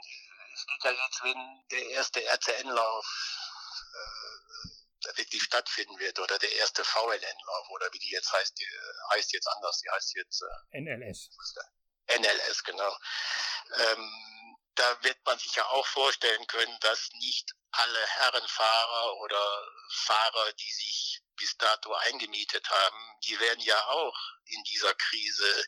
es 0.53 0.65
geht 0.65 0.83
ja 0.83 0.91
jetzt, 0.91 1.23
wenn 1.23 1.37
der 1.71 1.89
erste 1.89 2.19
RCN-Lauf 2.23 3.05
äh, 3.93 5.17
wirklich 5.17 5.41
stattfinden 5.41 5.97
wird 5.99 6.19
oder 6.19 6.37
der 6.37 6.51
erste 6.57 6.83
VLN-Lauf 6.83 7.69
oder 7.69 7.87
wie 7.93 7.99
die 7.99 8.11
jetzt 8.11 8.31
heißt, 8.33 8.59
die 8.59 8.65
heißt 9.13 9.33
jetzt 9.33 9.47
anders, 9.47 9.81
die 9.81 9.89
heißt 9.89 10.15
jetzt 10.15 10.43
äh, 10.71 10.81
NLS. 10.81 11.29
NLS, 12.09 12.63
genau. 12.63 12.95
Ähm, 13.75 14.36
da 14.77 15.03
wird 15.03 15.17
man 15.25 15.37
sich 15.39 15.55
ja 15.55 15.65
auch 15.67 15.85
vorstellen 15.87 16.45
können, 16.47 16.77
dass 16.81 17.09
nicht 17.19 17.51
alle 17.71 18.07
Herrenfahrer 18.07 19.17
oder 19.17 19.67
Fahrer, 19.89 20.53
die 20.53 20.71
sich 20.71 21.21
bis 21.35 21.55
dato 21.57 21.93
eingemietet 21.93 22.67
haben, 22.69 23.19
die 23.25 23.39
werden 23.39 23.59
ja 23.61 23.85
auch 23.87 24.17
in 24.45 24.63
dieser 24.63 24.93
Krise 24.95 25.65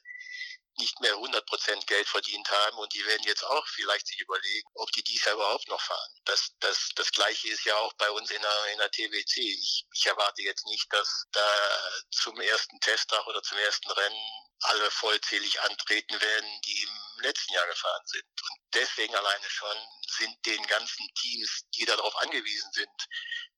nicht 0.78 1.00
mehr 1.02 1.14
100% 1.14 1.86
Geld 1.88 2.08
verdient 2.08 2.50
haben 2.50 2.78
und 2.78 2.94
die 2.94 3.06
werden 3.06 3.24
jetzt 3.24 3.44
auch 3.44 3.68
vielleicht 3.68 4.08
sich 4.08 4.20
überlegen, 4.22 4.70
ob 4.76 4.90
die 4.94 5.04
dies 5.04 5.26
Jahr 5.26 5.36
überhaupt 5.36 5.68
noch 5.68 5.82
fahren. 5.82 6.16
Das, 6.24 6.54
das, 6.60 6.90
das 6.96 7.12
Gleiche 7.12 7.50
ist 7.50 7.66
ja 7.66 7.76
auch 7.78 7.94
bei 7.94 8.10
uns 8.12 8.32
in 8.32 8.42
der, 8.42 8.66
in 8.72 8.78
der 8.78 8.90
TWC. 8.90 9.38
Ich, 9.40 9.86
ich 9.94 10.06
erwarte 10.06 10.42
jetzt 10.42 10.66
nicht, 10.68 10.92
dass 10.94 11.26
da 11.32 12.02
zum 12.12 12.40
ersten 12.40 12.80
Testtag 12.80 13.28
oder 13.28 13.44
zum 13.44 13.58
ersten 13.58 13.92
Rennen 13.92 14.49
alle 14.62 14.92
vollzählig 14.92 15.60
antreten 15.62 16.20
werden, 16.20 16.62
die 16.66 16.82
im 16.82 17.24
letzten 17.24 17.54
Jahr 17.54 17.68
gefahren 17.68 18.06
sind. 18.06 18.26
Und 18.44 18.60
deswegen 18.74 19.16
alleine 19.16 19.50
schon 19.50 19.78
sind 20.08 20.46
den 20.46 20.66
ganzen 20.68 21.08
Teams, 21.16 21.66
die 21.76 21.86
darauf 21.86 22.16
angewiesen 22.18 22.72
sind, 22.74 23.08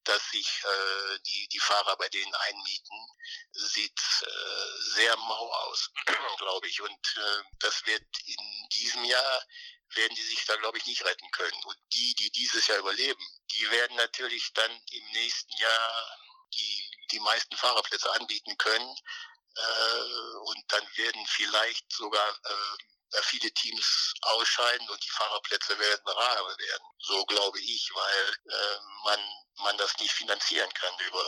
dass 0.03 0.29
sich 0.31 0.63
äh, 0.63 1.19
die, 1.25 1.47
die 1.49 1.59
Fahrer 1.59 1.95
bei 1.97 2.09
denen 2.09 2.33
einmieten, 2.33 3.07
sieht 3.51 3.99
äh, 4.21 4.81
sehr 4.95 5.15
mau 5.17 5.51
aus, 5.51 5.89
glaube 6.37 6.67
ich. 6.67 6.81
Und 6.81 7.17
äh, 7.17 7.43
das 7.59 7.85
wird 7.85 8.03
in 8.25 8.69
diesem 8.69 9.03
Jahr 9.05 9.45
werden 9.95 10.15
die 10.15 10.23
sich 10.23 10.45
da, 10.45 10.55
glaube 10.55 10.77
ich, 10.77 10.85
nicht 10.85 11.03
retten 11.03 11.29
können. 11.31 11.63
Und 11.65 11.77
die, 11.93 12.15
die 12.15 12.31
dieses 12.31 12.67
Jahr 12.67 12.79
überleben, 12.79 13.25
die 13.51 13.69
werden 13.71 13.97
natürlich 13.97 14.53
dann 14.53 14.71
im 14.71 15.11
nächsten 15.11 15.53
Jahr 15.57 16.17
die, 16.53 16.91
die 17.11 17.19
meisten 17.19 17.55
Fahrerplätze 17.55 18.11
anbieten 18.13 18.57
können. 18.57 18.95
Äh, 19.55 20.37
und 20.45 20.63
dann 20.67 20.87
werden 20.97 21.25
vielleicht 21.27 21.91
sogar 21.91 22.29
äh, 22.29 23.21
viele 23.23 23.51
Teams 23.51 24.13
ausscheiden 24.21 24.87
und 24.89 25.03
die 25.03 25.09
Fahrerplätze 25.09 25.77
werden 25.77 26.07
rarer 26.07 26.57
werden. 26.57 26.83
So 26.99 27.25
glaube 27.25 27.59
ich, 27.59 27.89
weil 27.93 28.35
äh, 28.45 28.79
man, 29.03 29.19
man 29.63 29.77
das 29.77 29.97
nicht 29.97 30.13
finanzieren 30.13 30.71
kann 30.73 30.93
über, 30.99 31.25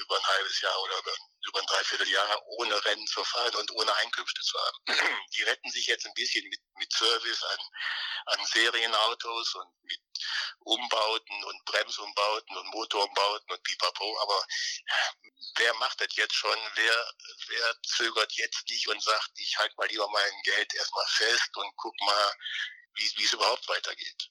über 0.00 0.16
ein 0.16 0.26
halbes 0.26 0.60
Jahr 0.60 0.82
oder 0.82 0.98
über, 0.98 1.14
über 1.48 1.60
ein 1.60 1.66
Dreivierteljahr 1.66 2.42
ohne 2.58 2.84
Rennen 2.84 3.06
zu 3.06 3.24
fahren 3.24 3.54
und 3.56 3.70
ohne 3.72 3.94
Einkünfte 3.96 4.40
zu 4.42 4.58
haben. 4.58 4.78
Die 5.34 5.42
retten 5.42 5.70
sich 5.70 5.86
jetzt 5.86 6.06
ein 6.06 6.14
bisschen 6.14 6.46
mit, 6.48 6.60
mit 6.78 6.92
Service 6.92 7.42
an, 7.42 7.58
an 8.26 8.46
Serienautos 8.46 9.54
und 9.54 9.84
mit 9.84 10.00
Umbauten 10.60 11.44
und 11.44 11.64
Bremsumbauten 11.64 12.56
und 12.56 12.66
Motorumbauten 12.74 13.50
und 13.50 13.62
pipapo, 13.62 14.18
aber 14.22 14.44
wer 15.56 15.74
macht 15.74 16.00
das 16.00 16.14
jetzt 16.16 16.34
schon? 16.34 16.56
Wer, 16.74 17.14
wer 17.48 17.76
zögert 17.86 18.32
jetzt 18.34 18.68
nicht 18.68 18.88
und 18.88 19.02
sagt, 19.02 19.30
ich 19.36 19.56
halte 19.58 19.74
mal 19.76 19.88
lieber 19.88 20.08
mein 20.10 20.42
Geld 20.44 20.74
erstmal 20.74 21.06
fest 21.08 21.56
und 21.56 21.72
guck 21.76 21.98
mal, 22.00 22.32
wie 22.94 23.24
es 23.24 23.32
überhaupt 23.32 23.66
weitergeht. 23.68 24.28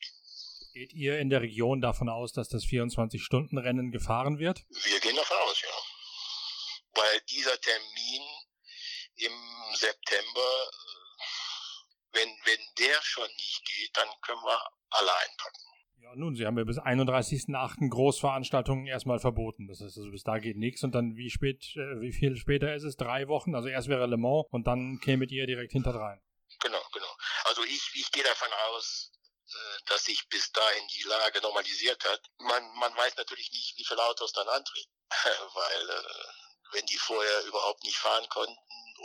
Geht 0.73 0.93
ihr 0.93 1.19
in 1.19 1.29
der 1.29 1.41
Region 1.41 1.81
davon 1.81 2.09
aus, 2.09 2.31
dass 2.31 2.47
das 2.47 2.63
24-Stunden-Rennen 2.63 3.91
gefahren 3.91 4.37
wird? 4.37 4.65
Wir 4.69 4.99
gehen 4.99 5.15
davon. 5.15 5.28
Weil 6.99 7.21
dieser 7.29 7.57
Termin 7.61 8.21
im 9.15 9.33
September, 9.73 10.69
wenn, 12.11 12.29
wenn 12.43 12.59
der 12.77 13.01
schon 13.01 13.27
nicht 13.37 13.65
geht, 13.65 13.95
dann 13.95 14.09
können 14.21 14.41
wir 14.41 14.59
alle 14.89 15.15
einpacken. 15.15 15.63
Ja, 16.01 16.15
nun, 16.15 16.35
Sie 16.35 16.45
haben 16.45 16.57
ja 16.57 16.65
bis 16.65 16.77
31.08. 16.77 17.89
Großveranstaltungen 17.89 18.87
erstmal 18.87 19.19
verboten. 19.19 19.67
Das 19.67 19.79
heißt, 19.79 19.97
also 19.97 20.11
bis 20.11 20.23
da 20.23 20.39
geht 20.39 20.57
nichts 20.57 20.83
und 20.83 20.93
dann 20.93 21.15
wie 21.15 21.29
spät, 21.29 21.63
äh, 21.75 22.01
wie 22.01 22.11
viel 22.11 22.35
später 22.35 22.73
ist 22.75 22.83
es? 22.83 22.97
Drei 22.97 23.27
Wochen? 23.27 23.55
Also 23.55 23.69
erst 23.69 23.87
wäre 23.87 24.05
Le 24.07 24.17
Mans 24.17 24.45
und 24.51 24.67
dann 24.67 24.99
kämet 24.99 25.31
ihr 25.31 25.47
direkt 25.47 25.71
hinterdrein. 25.71 26.21
Genau, 26.59 26.81
genau. 26.91 27.15
Also 27.45 27.63
ich, 27.63 27.91
ich 27.93 28.11
gehe 28.11 28.23
davon 28.23 28.49
aus, 28.71 29.11
äh, 29.47 29.83
dass 29.85 30.03
sich 30.03 30.27
bis 30.29 30.51
dahin 30.51 30.87
die 30.87 31.07
Lage 31.07 31.41
normalisiert 31.41 32.03
hat. 32.03 32.21
Man, 32.39 32.63
man 32.79 32.95
weiß 32.95 33.15
natürlich 33.15 33.51
nicht, 33.51 33.77
wie 33.77 33.85
viele 33.85 34.03
Autos 34.03 34.33
dann 34.33 34.47
antreten, 34.47 34.91
weil 35.53 35.89
äh, 35.89 36.48
wenn 36.71 36.85
die 36.85 36.97
vorher 36.97 37.45
überhaupt 37.45 37.83
nicht 37.83 37.97
fahren 37.97 38.27
konnten 38.29 38.57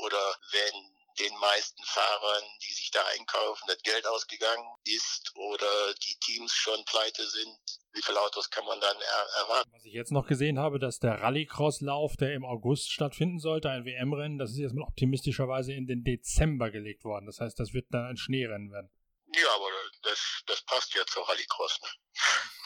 oder 0.02 0.36
wenn 0.52 0.94
den 1.18 1.36
meisten 1.38 1.82
Fahrern, 1.84 2.42
die 2.62 2.72
sich 2.72 2.90
da 2.90 3.04
einkaufen, 3.16 3.64
das 3.68 3.78
Geld 3.82 4.06
ausgegangen 4.06 4.66
ist 4.84 5.32
oder 5.36 5.94
die 5.94 6.16
Teams 6.18 6.52
schon 6.52 6.84
pleite 6.84 7.26
sind. 7.28 7.58
Wie 7.92 8.02
viele 8.02 8.20
Autos 8.20 8.50
kann 8.50 8.64
man 8.64 8.80
dann 8.80 8.96
er 8.96 9.42
erwarten? 9.42 9.70
Was 9.72 9.84
ich 9.84 9.92
jetzt 9.92 10.10
noch 10.10 10.26
gesehen 10.26 10.58
habe, 10.58 10.80
dass 10.80 10.98
der 10.98 11.20
Rallycross-Lauf, 11.20 12.16
der 12.16 12.34
im 12.34 12.44
August 12.44 12.90
stattfinden 12.90 13.38
sollte, 13.38 13.70
ein 13.70 13.84
WM-Rennen, 13.84 14.38
das 14.38 14.50
ist 14.50 14.58
jetzt 14.58 14.74
mal 14.74 14.82
optimistischerweise 14.82 15.72
in 15.72 15.86
den 15.86 16.02
Dezember 16.02 16.70
gelegt 16.70 17.04
worden. 17.04 17.26
Das 17.26 17.38
heißt, 17.40 17.58
das 17.60 17.72
wird 17.72 17.86
dann 17.90 18.06
ein 18.06 18.16
Schneerennen 18.16 18.72
werden. 18.72 18.90
Ja, 19.36 19.54
aber 19.54 19.70
das, 20.02 20.42
das 20.46 20.62
passt 20.62 20.94
ja 20.94 21.06
zur 21.06 21.28
Rallycross. 21.28 21.80
Ne? 21.80 21.88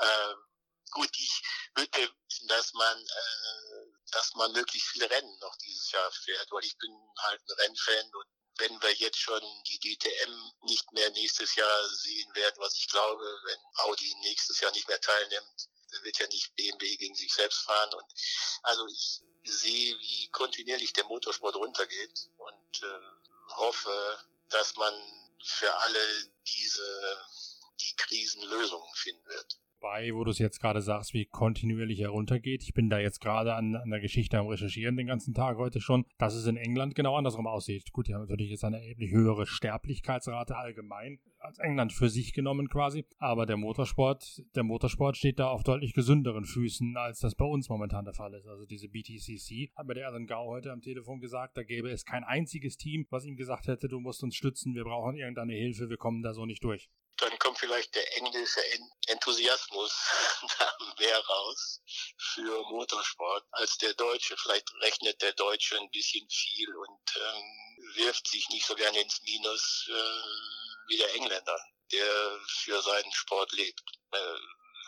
ähm, 0.00 0.47
gut, 0.90 1.10
ich 1.18 1.42
würde, 1.74 2.10
dass 2.48 2.72
man 2.74 2.98
äh, 2.98 3.68
dass 4.12 4.34
man 4.34 4.52
möglichst 4.52 4.88
viele 4.88 5.10
Rennen 5.10 5.38
noch 5.40 5.56
dieses 5.56 5.90
Jahr 5.92 6.10
fährt, 6.12 6.50
weil 6.50 6.64
ich 6.64 6.76
bin 6.78 6.90
halt 7.18 7.40
ein 7.42 7.56
Rennfan 7.58 8.14
und 8.14 8.26
wenn 8.58 8.82
wir 8.82 8.92
jetzt 8.94 9.18
schon 9.18 9.42
die 9.68 9.78
DTM 9.78 10.52
nicht 10.62 10.90
mehr 10.92 11.10
nächstes 11.10 11.54
Jahr 11.54 11.88
sehen 11.90 12.34
werden, 12.34 12.56
was 12.58 12.74
ich 12.74 12.88
glaube, 12.88 13.24
wenn 13.44 13.60
Audi 13.84 14.14
nächstes 14.22 14.60
Jahr 14.60 14.72
nicht 14.72 14.88
mehr 14.88 15.00
teilnimmt, 15.00 15.68
dann 15.90 16.04
wird 16.04 16.18
ja 16.18 16.26
nicht 16.26 16.54
BMW 16.56 16.96
gegen 16.96 17.14
sich 17.14 17.32
selbst 17.32 17.60
fahren. 17.60 17.94
Und 17.94 18.12
also 18.62 18.84
ich 18.88 19.22
sehe, 19.44 19.98
wie 20.00 20.28
kontinuierlich 20.30 20.92
der 20.92 21.04
Motorsport 21.04 21.54
runtergeht 21.54 22.30
und 22.36 22.82
äh, 22.82 23.54
hoffe, 23.54 24.24
dass 24.48 24.74
man 24.74 24.94
für 25.44 25.72
alle 25.72 26.32
diese 26.48 27.26
die 27.80 27.94
Krisen 27.94 28.42
Lösungen 28.42 28.94
finden 28.96 29.24
wird 29.28 29.56
bei, 29.80 30.14
wo 30.14 30.24
du 30.24 30.30
es 30.30 30.38
jetzt 30.38 30.60
gerade 30.60 30.82
sagst, 30.82 31.14
wie 31.14 31.24
kontinuierlich 31.24 32.00
heruntergeht. 32.00 32.62
Ich 32.62 32.74
bin 32.74 32.90
da 32.90 32.98
jetzt 32.98 33.20
gerade 33.20 33.54
an, 33.54 33.76
an 33.76 33.90
der 33.90 34.00
Geschichte 34.00 34.38
am 34.38 34.46
Recherchieren 34.46 34.96
den 34.96 35.06
ganzen 35.06 35.34
Tag 35.34 35.58
heute 35.58 35.80
schon, 35.80 36.04
dass 36.18 36.34
es 36.34 36.46
in 36.46 36.56
England 36.56 36.94
genau 36.94 37.16
andersrum 37.16 37.46
aussieht. 37.46 37.92
Gut, 37.92 38.08
die 38.08 38.14
haben 38.14 38.22
natürlich 38.22 38.50
jetzt 38.50 38.64
eine 38.64 38.78
erheblich 38.78 39.10
höhere 39.10 39.46
Sterblichkeitsrate 39.46 40.56
allgemein 40.56 41.18
als 41.38 41.58
England 41.58 41.92
für 41.92 42.08
sich 42.08 42.32
genommen 42.32 42.68
quasi. 42.68 43.04
Aber 43.18 43.46
der 43.46 43.56
Motorsport, 43.56 44.42
der 44.54 44.64
Motorsport 44.64 45.16
steht 45.16 45.38
da 45.38 45.48
auf 45.48 45.62
deutlich 45.62 45.94
gesünderen 45.94 46.44
Füßen, 46.44 46.96
als 46.96 47.20
das 47.20 47.34
bei 47.34 47.44
uns 47.44 47.68
momentan 47.68 48.04
der 48.04 48.14
Fall 48.14 48.34
ist. 48.34 48.46
Also 48.46 48.66
diese 48.66 48.88
BTCC 48.88 49.70
hat 49.76 49.86
mir 49.86 49.94
der 49.94 50.08
Alan 50.08 50.26
Gau 50.26 50.48
heute 50.48 50.72
am 50.72 50.80
Telefon 50.80 51.20
gesagt, 51.20 51.56
da 51.56 51.62
gäbe 51.62 51.90
es 51.90 52.04
kein 52.04 52.24
einziges 52.24 52.76
Team, 52.76 53.06
was 53.10 53.24
ihm 53.24 53.36
gesagt 53.36 53.68
hätte, 53.68 53.88
du 53.88 54.00
musst 54.00 54.22
uns 54.22 54.34
stützen, 54.34 54.74
wir 54.74 54.84
brauchen 54.84 55.16
irgendeine 55.16 55.54
Hilfe, 55.54 55.88
wir 55.88 55.96
kommen 55.96 56.22
da 56.22 56.32
so 56.32 56.46
nicht 56.46 56.64
durch 56.64 56.88
dann 57.20 57.38
vielleicht 57.68 57.94
der 57.94 58.16
englische 58.16 58.62
Enthusiasmus 59.08 59.92
da 60.58 60.76
mehr 60.98 61.18
raus 61.18 61.82
für 62.16 62.62
Motorsport 62.70 63.44
als 63.52 63.76
der 63.78 63.92
Deutsche. 63.94 64.36
Vielleicht 64.38 64.72
rechnet 64.80 65.20
der 65.20 65.34
Deutsche 65.34 65.78
ein 65.78 65.90
bisschen 65.90 66.26
viel 66.30 66.74
und 66.74 67.16
ähm, 67.16 67.94
wirft 67.94 68.26
sich 68.26 68.48
nicht 68.48 68.66
so 68.66 68.74
gerne 68.74 69.00
ins 69.00 69.20
Minus 69.22 69.86
äh, 69.88 70.88
wie 70.88 70.96
der 70.96 71.14
Engländer, 71.14 71.60
der 71.92 72.40
für 72.46 72.80
seinen 72.80 73.12
Sport 73.12 73.52
lebt. 73.52 73.82
Äh, 74.12 74.34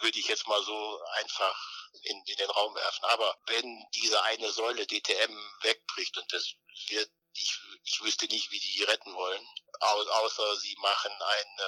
würde 0.03 0.19
ich 0.19 0.29
jetzt 0.29 0.49
mal 0.49 0.63
so 0.65 1.03
einfach 1.19 1.91
in, 2.05 2.23
in 2.25 2.37
den 2.37 2.51
Raum 2.51 2.75
werfen. 2.75 3.05
Aber 3.05 3.37
wenn 3.47 3.85
diese 3.95 4.23
eine 4.23 4.51
Säule 4.51 4.87
DTM 4.87 5.37
wegbricht 5.61 6.17
und 6.17 6.33
das 6.33 6.55
wird 6.89 7.11
ich, 7.35 7.59
ich 7.85 8.03
wüsste 8.03 8.27
nicht, 8.27 8.51
wie 8.51 8.59
die 8.59 8.83
retten 8.85 9.15
wollen, 9.15 9.47
außer 9.81 10.57
sie 10.57 10.77
machen 10.81 11.13
ein, 11.13 11.61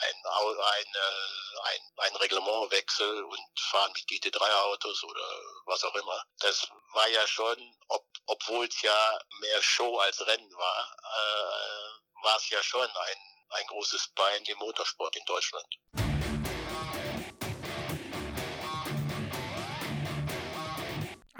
ein, 0.00 0.14
ein, 0.26 0.86
ein, 1.62 1.80
ein 1.96 2.16
Reglementwechsel 2.16 3.24
und 3.24 3.60
fahren 3.60 3.92
mit 3.92 4.04
GT3-Autos 4.08 5.04
oder 5.04 5.26
was 5.66 5.84
auch 5.84 5.94
immer. 5.94 6.22
Das 6.38 6.68
war 6.92 7.08
ja 7.08 7.26
schon, 7.26 7.76
ob, 7.88 8.06
obwohl 8.26 8.66
es 8.66 8.80
ja 8.82 9.18
mehr 9.40 9.62
Show 9.62 9.98
als 9.98 10.24
Rennen 10.26 10.52
war, 10.54 10.96
äh, 11.02 12.24
war 12.24 12.36
es 12.36 12.48
ja 12.50 12.62
schon 12.62 12.88
ein, 12.88 13.46
ein 13.50 13.66
großes 13.68 14.12
Bein 14.14 14.44
im 14.44 14.58
Motorsport 14.58 15.16
in 15.16 15.24
Deutschland. 15.24 16.09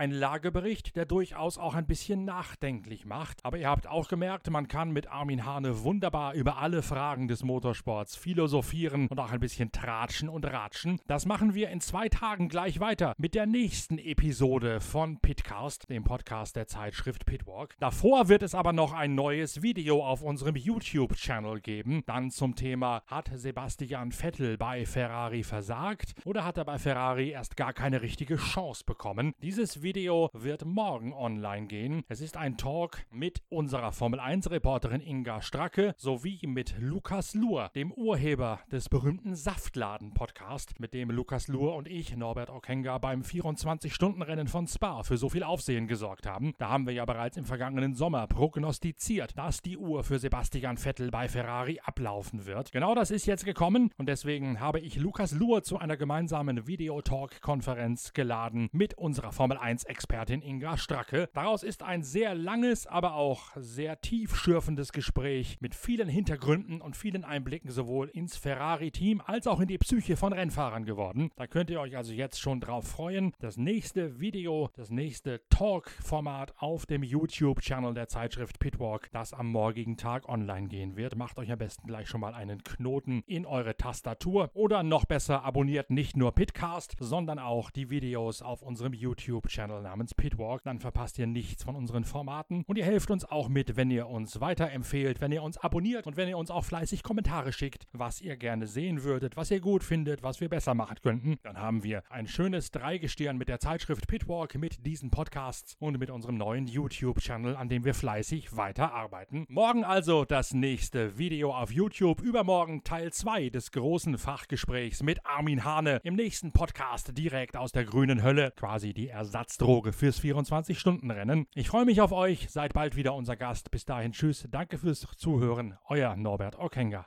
Ein 0.00 0.12
Lagebericht, 0.12 0.96
der 0.96 1.04
durchaus 1.04 1.58
auch 1.58 1.74
ein 1.74 1.86
bisschen 1.86 2.24
nachdenklich 2.24 3.04
macht. 3.04 3.44
Aber 3.44 3.58
ihr 3.58 3.68
habt 3.68 3.86
auch 3.86 4.08
gemerkt, 4.08 4.48
man 4.48 4.66
kann 4.66 4.92
mit 4.92 5.08
Armin 5.08 5.44
Hane 5.44 5.84
wunderbar 5.84 6.32
über 6.32 6.56
alle 6.56 6.80
Fragen 6.80 7.28
des 7.28 7.44
Motorsports 7.44 8.16
philosophieren 8.16 9.08
und 9.08 9.20
auch 9.20 9.30
ein 9.30 9.40
bisschen 9.40 9.72
tratschen 9.72 10.30
und 10.30 10.46
ratschen. 10.46 11.02
Das 11.06 11.26
machen 11.26 11.54
wir 11.54 11.68
in 11.68 11.82
zwei 11.82 12.08
Tagen 12.08 12.48
gleich 12.48 12.80
weiter 12.80 13.14
mit 13.18 13.34
der 13.34 13.44
nächsten 13.44 13.98
Episode 13.98 14.80
von 14.80 15.18
Pitcast, 15.18 15.90
dem 15.90 16.02
Podcast 16.02 16.56
der 16.56 16.66
Zeitschrift 16.66 17.26
Pitwalk. 17.26 17.76
Davor 17.78 18.30
wird 18.30 18.42
es 18.42 18.54
aber 18.54 18.72
noch 18.72 18.94
ein 18.94 19.14
neues 19.14 19.60
Video 19.60 20.02
auf 20.02 20.22
unserem 20.22 20.56
YouTube-Channel 20.56 21.60
geben. 21.60 22.04
Dann 22.06 22.30
zum 22.30 22.54
Thema, 22.54 23.02
hat 23.06 23.30
Sebastian 23.34 24.12
Vettel 24.12 24.56
bei 24.56 24.86
Ferrari 24.86 25.42
versagt 25.42 26.14
oder 26.24 26.46
hat 26.46 26.56
er 26.56 26.64
bei 26.64 26.78
Ferrari 26.78 27.32
erst 27.32 27.58
gar 27.58 27.74
keine 27.74 28.00
richtige 28.00 28.36
Chance 28.36 28.84
bekommen? 28.86 29.34
Dieses 29.42 29.82
Video 29.82 29.89
Video 29.90 30.31
wird 30.35 30.64
morgen 30.64 31.12
online 31.12 31.66
gehen. 31.66 32.05
Es 32.07 32.20
ist 32.20 32.37
ein 32.37 32.57
Talk 32.57 32.98
mit 33.11 33.42
unserer 33.48 33.90
Formel 33.90 34.20
1 34.20 34.48
Reporterin 34.48 35.00
Inga 35.00 35.42
Stracke 35.42 35.96
sowie 35.96 36.38
mit 36.46 36.76
Lukas 36.79 37.35
Luhr, 37.35 37.72
dem 37.74 37.90
Urheber 37.90 38.61
des 38.70 38.88
berühmten 38.88 39.35
Saftladen 39.35 40.14
Podcast, 40.14 40.79
mit 40.79 40.94
dem 40.94 41.11
Lukas 41.11 41.48
Luhr 41.48 41.74
und 41.74 41.88
ich, 41.88 42.16
Norbert 42.16 42.50
Okenga, 42.50 42.98
beim 42.98 43.22
24-Stunden-Rennen 43.22 44.46
von 44.46 44.68
Spa 44.68 45.03
für 45.03 45.16
so 45.16 45.29
viel 45.29 45.42
Aufsehen 45.42 45.88
gesorgt 45.88 46.24
haben. 46.24 46.55
Da 46.59 46.68
haben 46.68 46.87
wir 46.87 46.94
ja 46.94 47.05
bereits 47.05 47.37
im 47.37 47.44
vergangenen 47.44 47.94
Sommer 47.94 48.29
prognostiziert, 48.29 49.37
dass 49.37 49.61
die 49.61 49.76
Uhr 49.76 50.05
für 50.05 50.20
Sebastian 50.20 50.76
Vettel 50.76 51.11
bei 51.11 51.26
Ferrari 51.26 51.81
ablaufen 51.83 52.46
wird. 52.46 52.70
Genau 52.70 52.94
das 52.94 53.11
ist 53.11 53.26
jetzt 53.26 53.44
gekommen 53.44 53.90
und 53.98 54.09
deswegen 54.09 54.61
habe 54.61 54.79
ich 54.79 54.94
Lukas 54.94 55.33
Luhr 55.33 55.64
zu 55.64 55.79
einer 55.79 55.96
gemeinsamen 55.96 56.68
Videotalk-Konferenz 56.68 58.12
geladen 58.12 58.68
mit 58.70 58.94
unserer 58.94 59.33
Formel 59.33 59.59
1-Expertin 59.81 60.43
Inga 60.43 60.77
Stracke. 60.77 61.29
Daraus 61.33 61.62
ist 61.62 61.83
ein 61.83 62.03
sehr 62.03 62.35
langes, 62.35 62.87
aber 62.87 63.14
auch 63.14 63.51
sehr 63.57 64.01
tiefschürfendes 64.01 64.93
Gespräch 64.93 65.59
mit 65.61 65.75
vielen 65.75 66.09
Hintergründen 66.09 66.81
und 66.81 66.97
vielen 66.97 67.25
Einblicken 67.25 67.71
sowohl 67.71 68.09
ins 68.09 68.37
Ferrari-Team 68.37 69.23
als 69.25 69.47
auch 69.47 69.61
in 69.61 69.69
die 69.69 69.79
Psyche 69.79 70.16
von 70.16 70.33
Rennfahrern 70.33 70.85
geworden. 70.85 71.31
Da 71.37 71.47
könnt 71.47 71.71
ihr 71.71 71.81
euch 71.81 71.97
also 71.97 72.12
jetzt 72.12 72.40
schon 72.40 72.61
drauf 72.61 72.88
freuen. 72.88 73.33
Das 73.38 73.57
nächste 73.57 74.21
Video, 74.21 74.71
das 74.75 74.90
nächste 74.90 75.40
Talk-Format 75.49 76.55
auf 76.59 76.87
dem 76.87 77.03
YouTube-Channel 77.03 77.95
der 77.95 78.09
Zeitschrift 78.09 78.59
Pitwalk, 78.59 79.11
das 79.12 79.33
am 79.33 79.51
morgigen 79.51 79.97
Tag 79.97 80.29
online 80.29 80.69
gehen 80.69 80.97
wird. 80.97 81.16
Macht 81.16 81.38
euch 81.38 81.51
am 81.51 81.59
besten 81.59 81.87
gleich 81.87 82.09
schon 82.09 82.21
mal 82.21 82.35
einen 82.35 82.62
Knoten 82.64 83.23
in 83.27 83.47
eure 83.47 83.77
Tastatur 83.77 84.51
oder 84.55 84.83
noch 84.83 85.05
besser 85.05 85.45
abonniert 85.45 85.90
nicht 85.90 86.16
nur 86.16 86.33
Pitcast, 86.33 86.97
sondern 86.99 87.38
auch 87.38 87.71
die 87.71 87.90
Videos 87.90 88.43
auf 88.43 88.62
unserem 88.62 88.93
YouTube-Channel 88.93 89.69
namens 89.80 90.14
Pitwalk. 90.14 90.62
Dann 90.64 90.80
verpasst 90.80 91.18
ihr 91.18 91.26
nichts 91.26 91.62
von 91.62 91.76
unseren 91.76 92.04
Formaten 92.04 92.64
und 92.66 92.76
ihr 92.76 92.85
helft 92.85 93.11
uns 93.11 93.24
auch 93.24 93.48
mit, 93.48 93.76
wenn 93.76 93.90
ihr 93.90 94.09
uns 94.09 94.40
weiterempfehlt, 94.40 95.20
wenn 95.20 95.33
ihr 95.33 95.42
uns 95.42 95.59
abonniert 95.59 96.06
und 96.06 96.16
wenn 96.16 96.28
ihr 96.28 96.38
uns 96.38 96.50
auch 96.50 96.64
fleißig 96.64 97.02
Kommentare 97.02 97.52
schickt, 97.52 97.87
was 97.92 98.20
ihr 98.20 98.37
gerne 98.37 98.66
sehen 98.66 99.04
würdet, 99.04 99.37
was 99.37 99.50
ihr 99.50 99.61
gut 99.61 99.85
findet, 99.85 100.22
was 100.22 100.40
wir 100.40 100.48
besser 100.48 100.74
machen 100.74 100.96
könnten. 101.02 101.38
Dann 101.42 101.59
haben 101.59 101.85
wir 101.85 102.02
ein 102.11 102.26
schönes 102.26 102.70
Dreigestirn 102.70 103.37
mit 103.37 103.48
der 103.48 103.61
Zeitschrift 103.61 104.09
Pitwalk, 104.09 104.56
mit 104.56 104.85
diesen 104.87 105.11
Podcasts 105.11 105.76
und 105.78 105.98
mit 105.98 106.11
unserem 106.11 106.37
neuen 106.37 106.66
YouTube-Channel, 106.66 107.56
an 107.56 107.68
dem 107.68 107.85
wir 107.85 107.94
fleißig 107.94 108.56
weiterarbeiten. 108.56 109.46
Morgen 109.48 109.85
also 109.85 110.24
das 110.24 110.54
nächste 110.54 111.18
Video 111.18 111.54
auf 111.54 111.70
YouTube, 111.70 112.20
übermorgen 112.20 112.83
Teil 112.83 113.12
2 113.12 113.50
des 113.50 113.72
großen 113.72 114.18
Fachgesprächs 114.18 115.02
mit 115.02 115.24
Armin 115.26 115.64
Hane 115.64 116.00
im 116.02 116.14
nächsten 116.14 116.52
Podcast 116.52 117.16
direkt 117.16 117.56
aus 117.56 117.72
der 117.72 117.85
grünen 117.85 118.22
Hölle, 118.22 118.52
quasi 118.56 118.94
die 118.94 119.09
Ersatzdroge 119.50 119.92
fürs 119.92 120.20
24-Stunden-Rennen. 120.20 121.46
Ich 121.54 121.68
freue 121.68 121.84
mich 121.84 122.00
auf 122.00 122.12
euch, 122.12 122.48
seid 122.50 122.72
bald 122.72 122.94
wieder 122.94 123.14
unser 123.14 123.34
Gast. 123.34 123.72
Bis 123.72 123.84
dahin, 123.84 124.12
tschüss, 124.12 124.46
danke 124.48 124.78
fürs 124.78 125.04
Zuhören, 125.16 125.76
euer 125.88 126.14
Norbert 126.14 126.56
Okenga. 126.56 127.06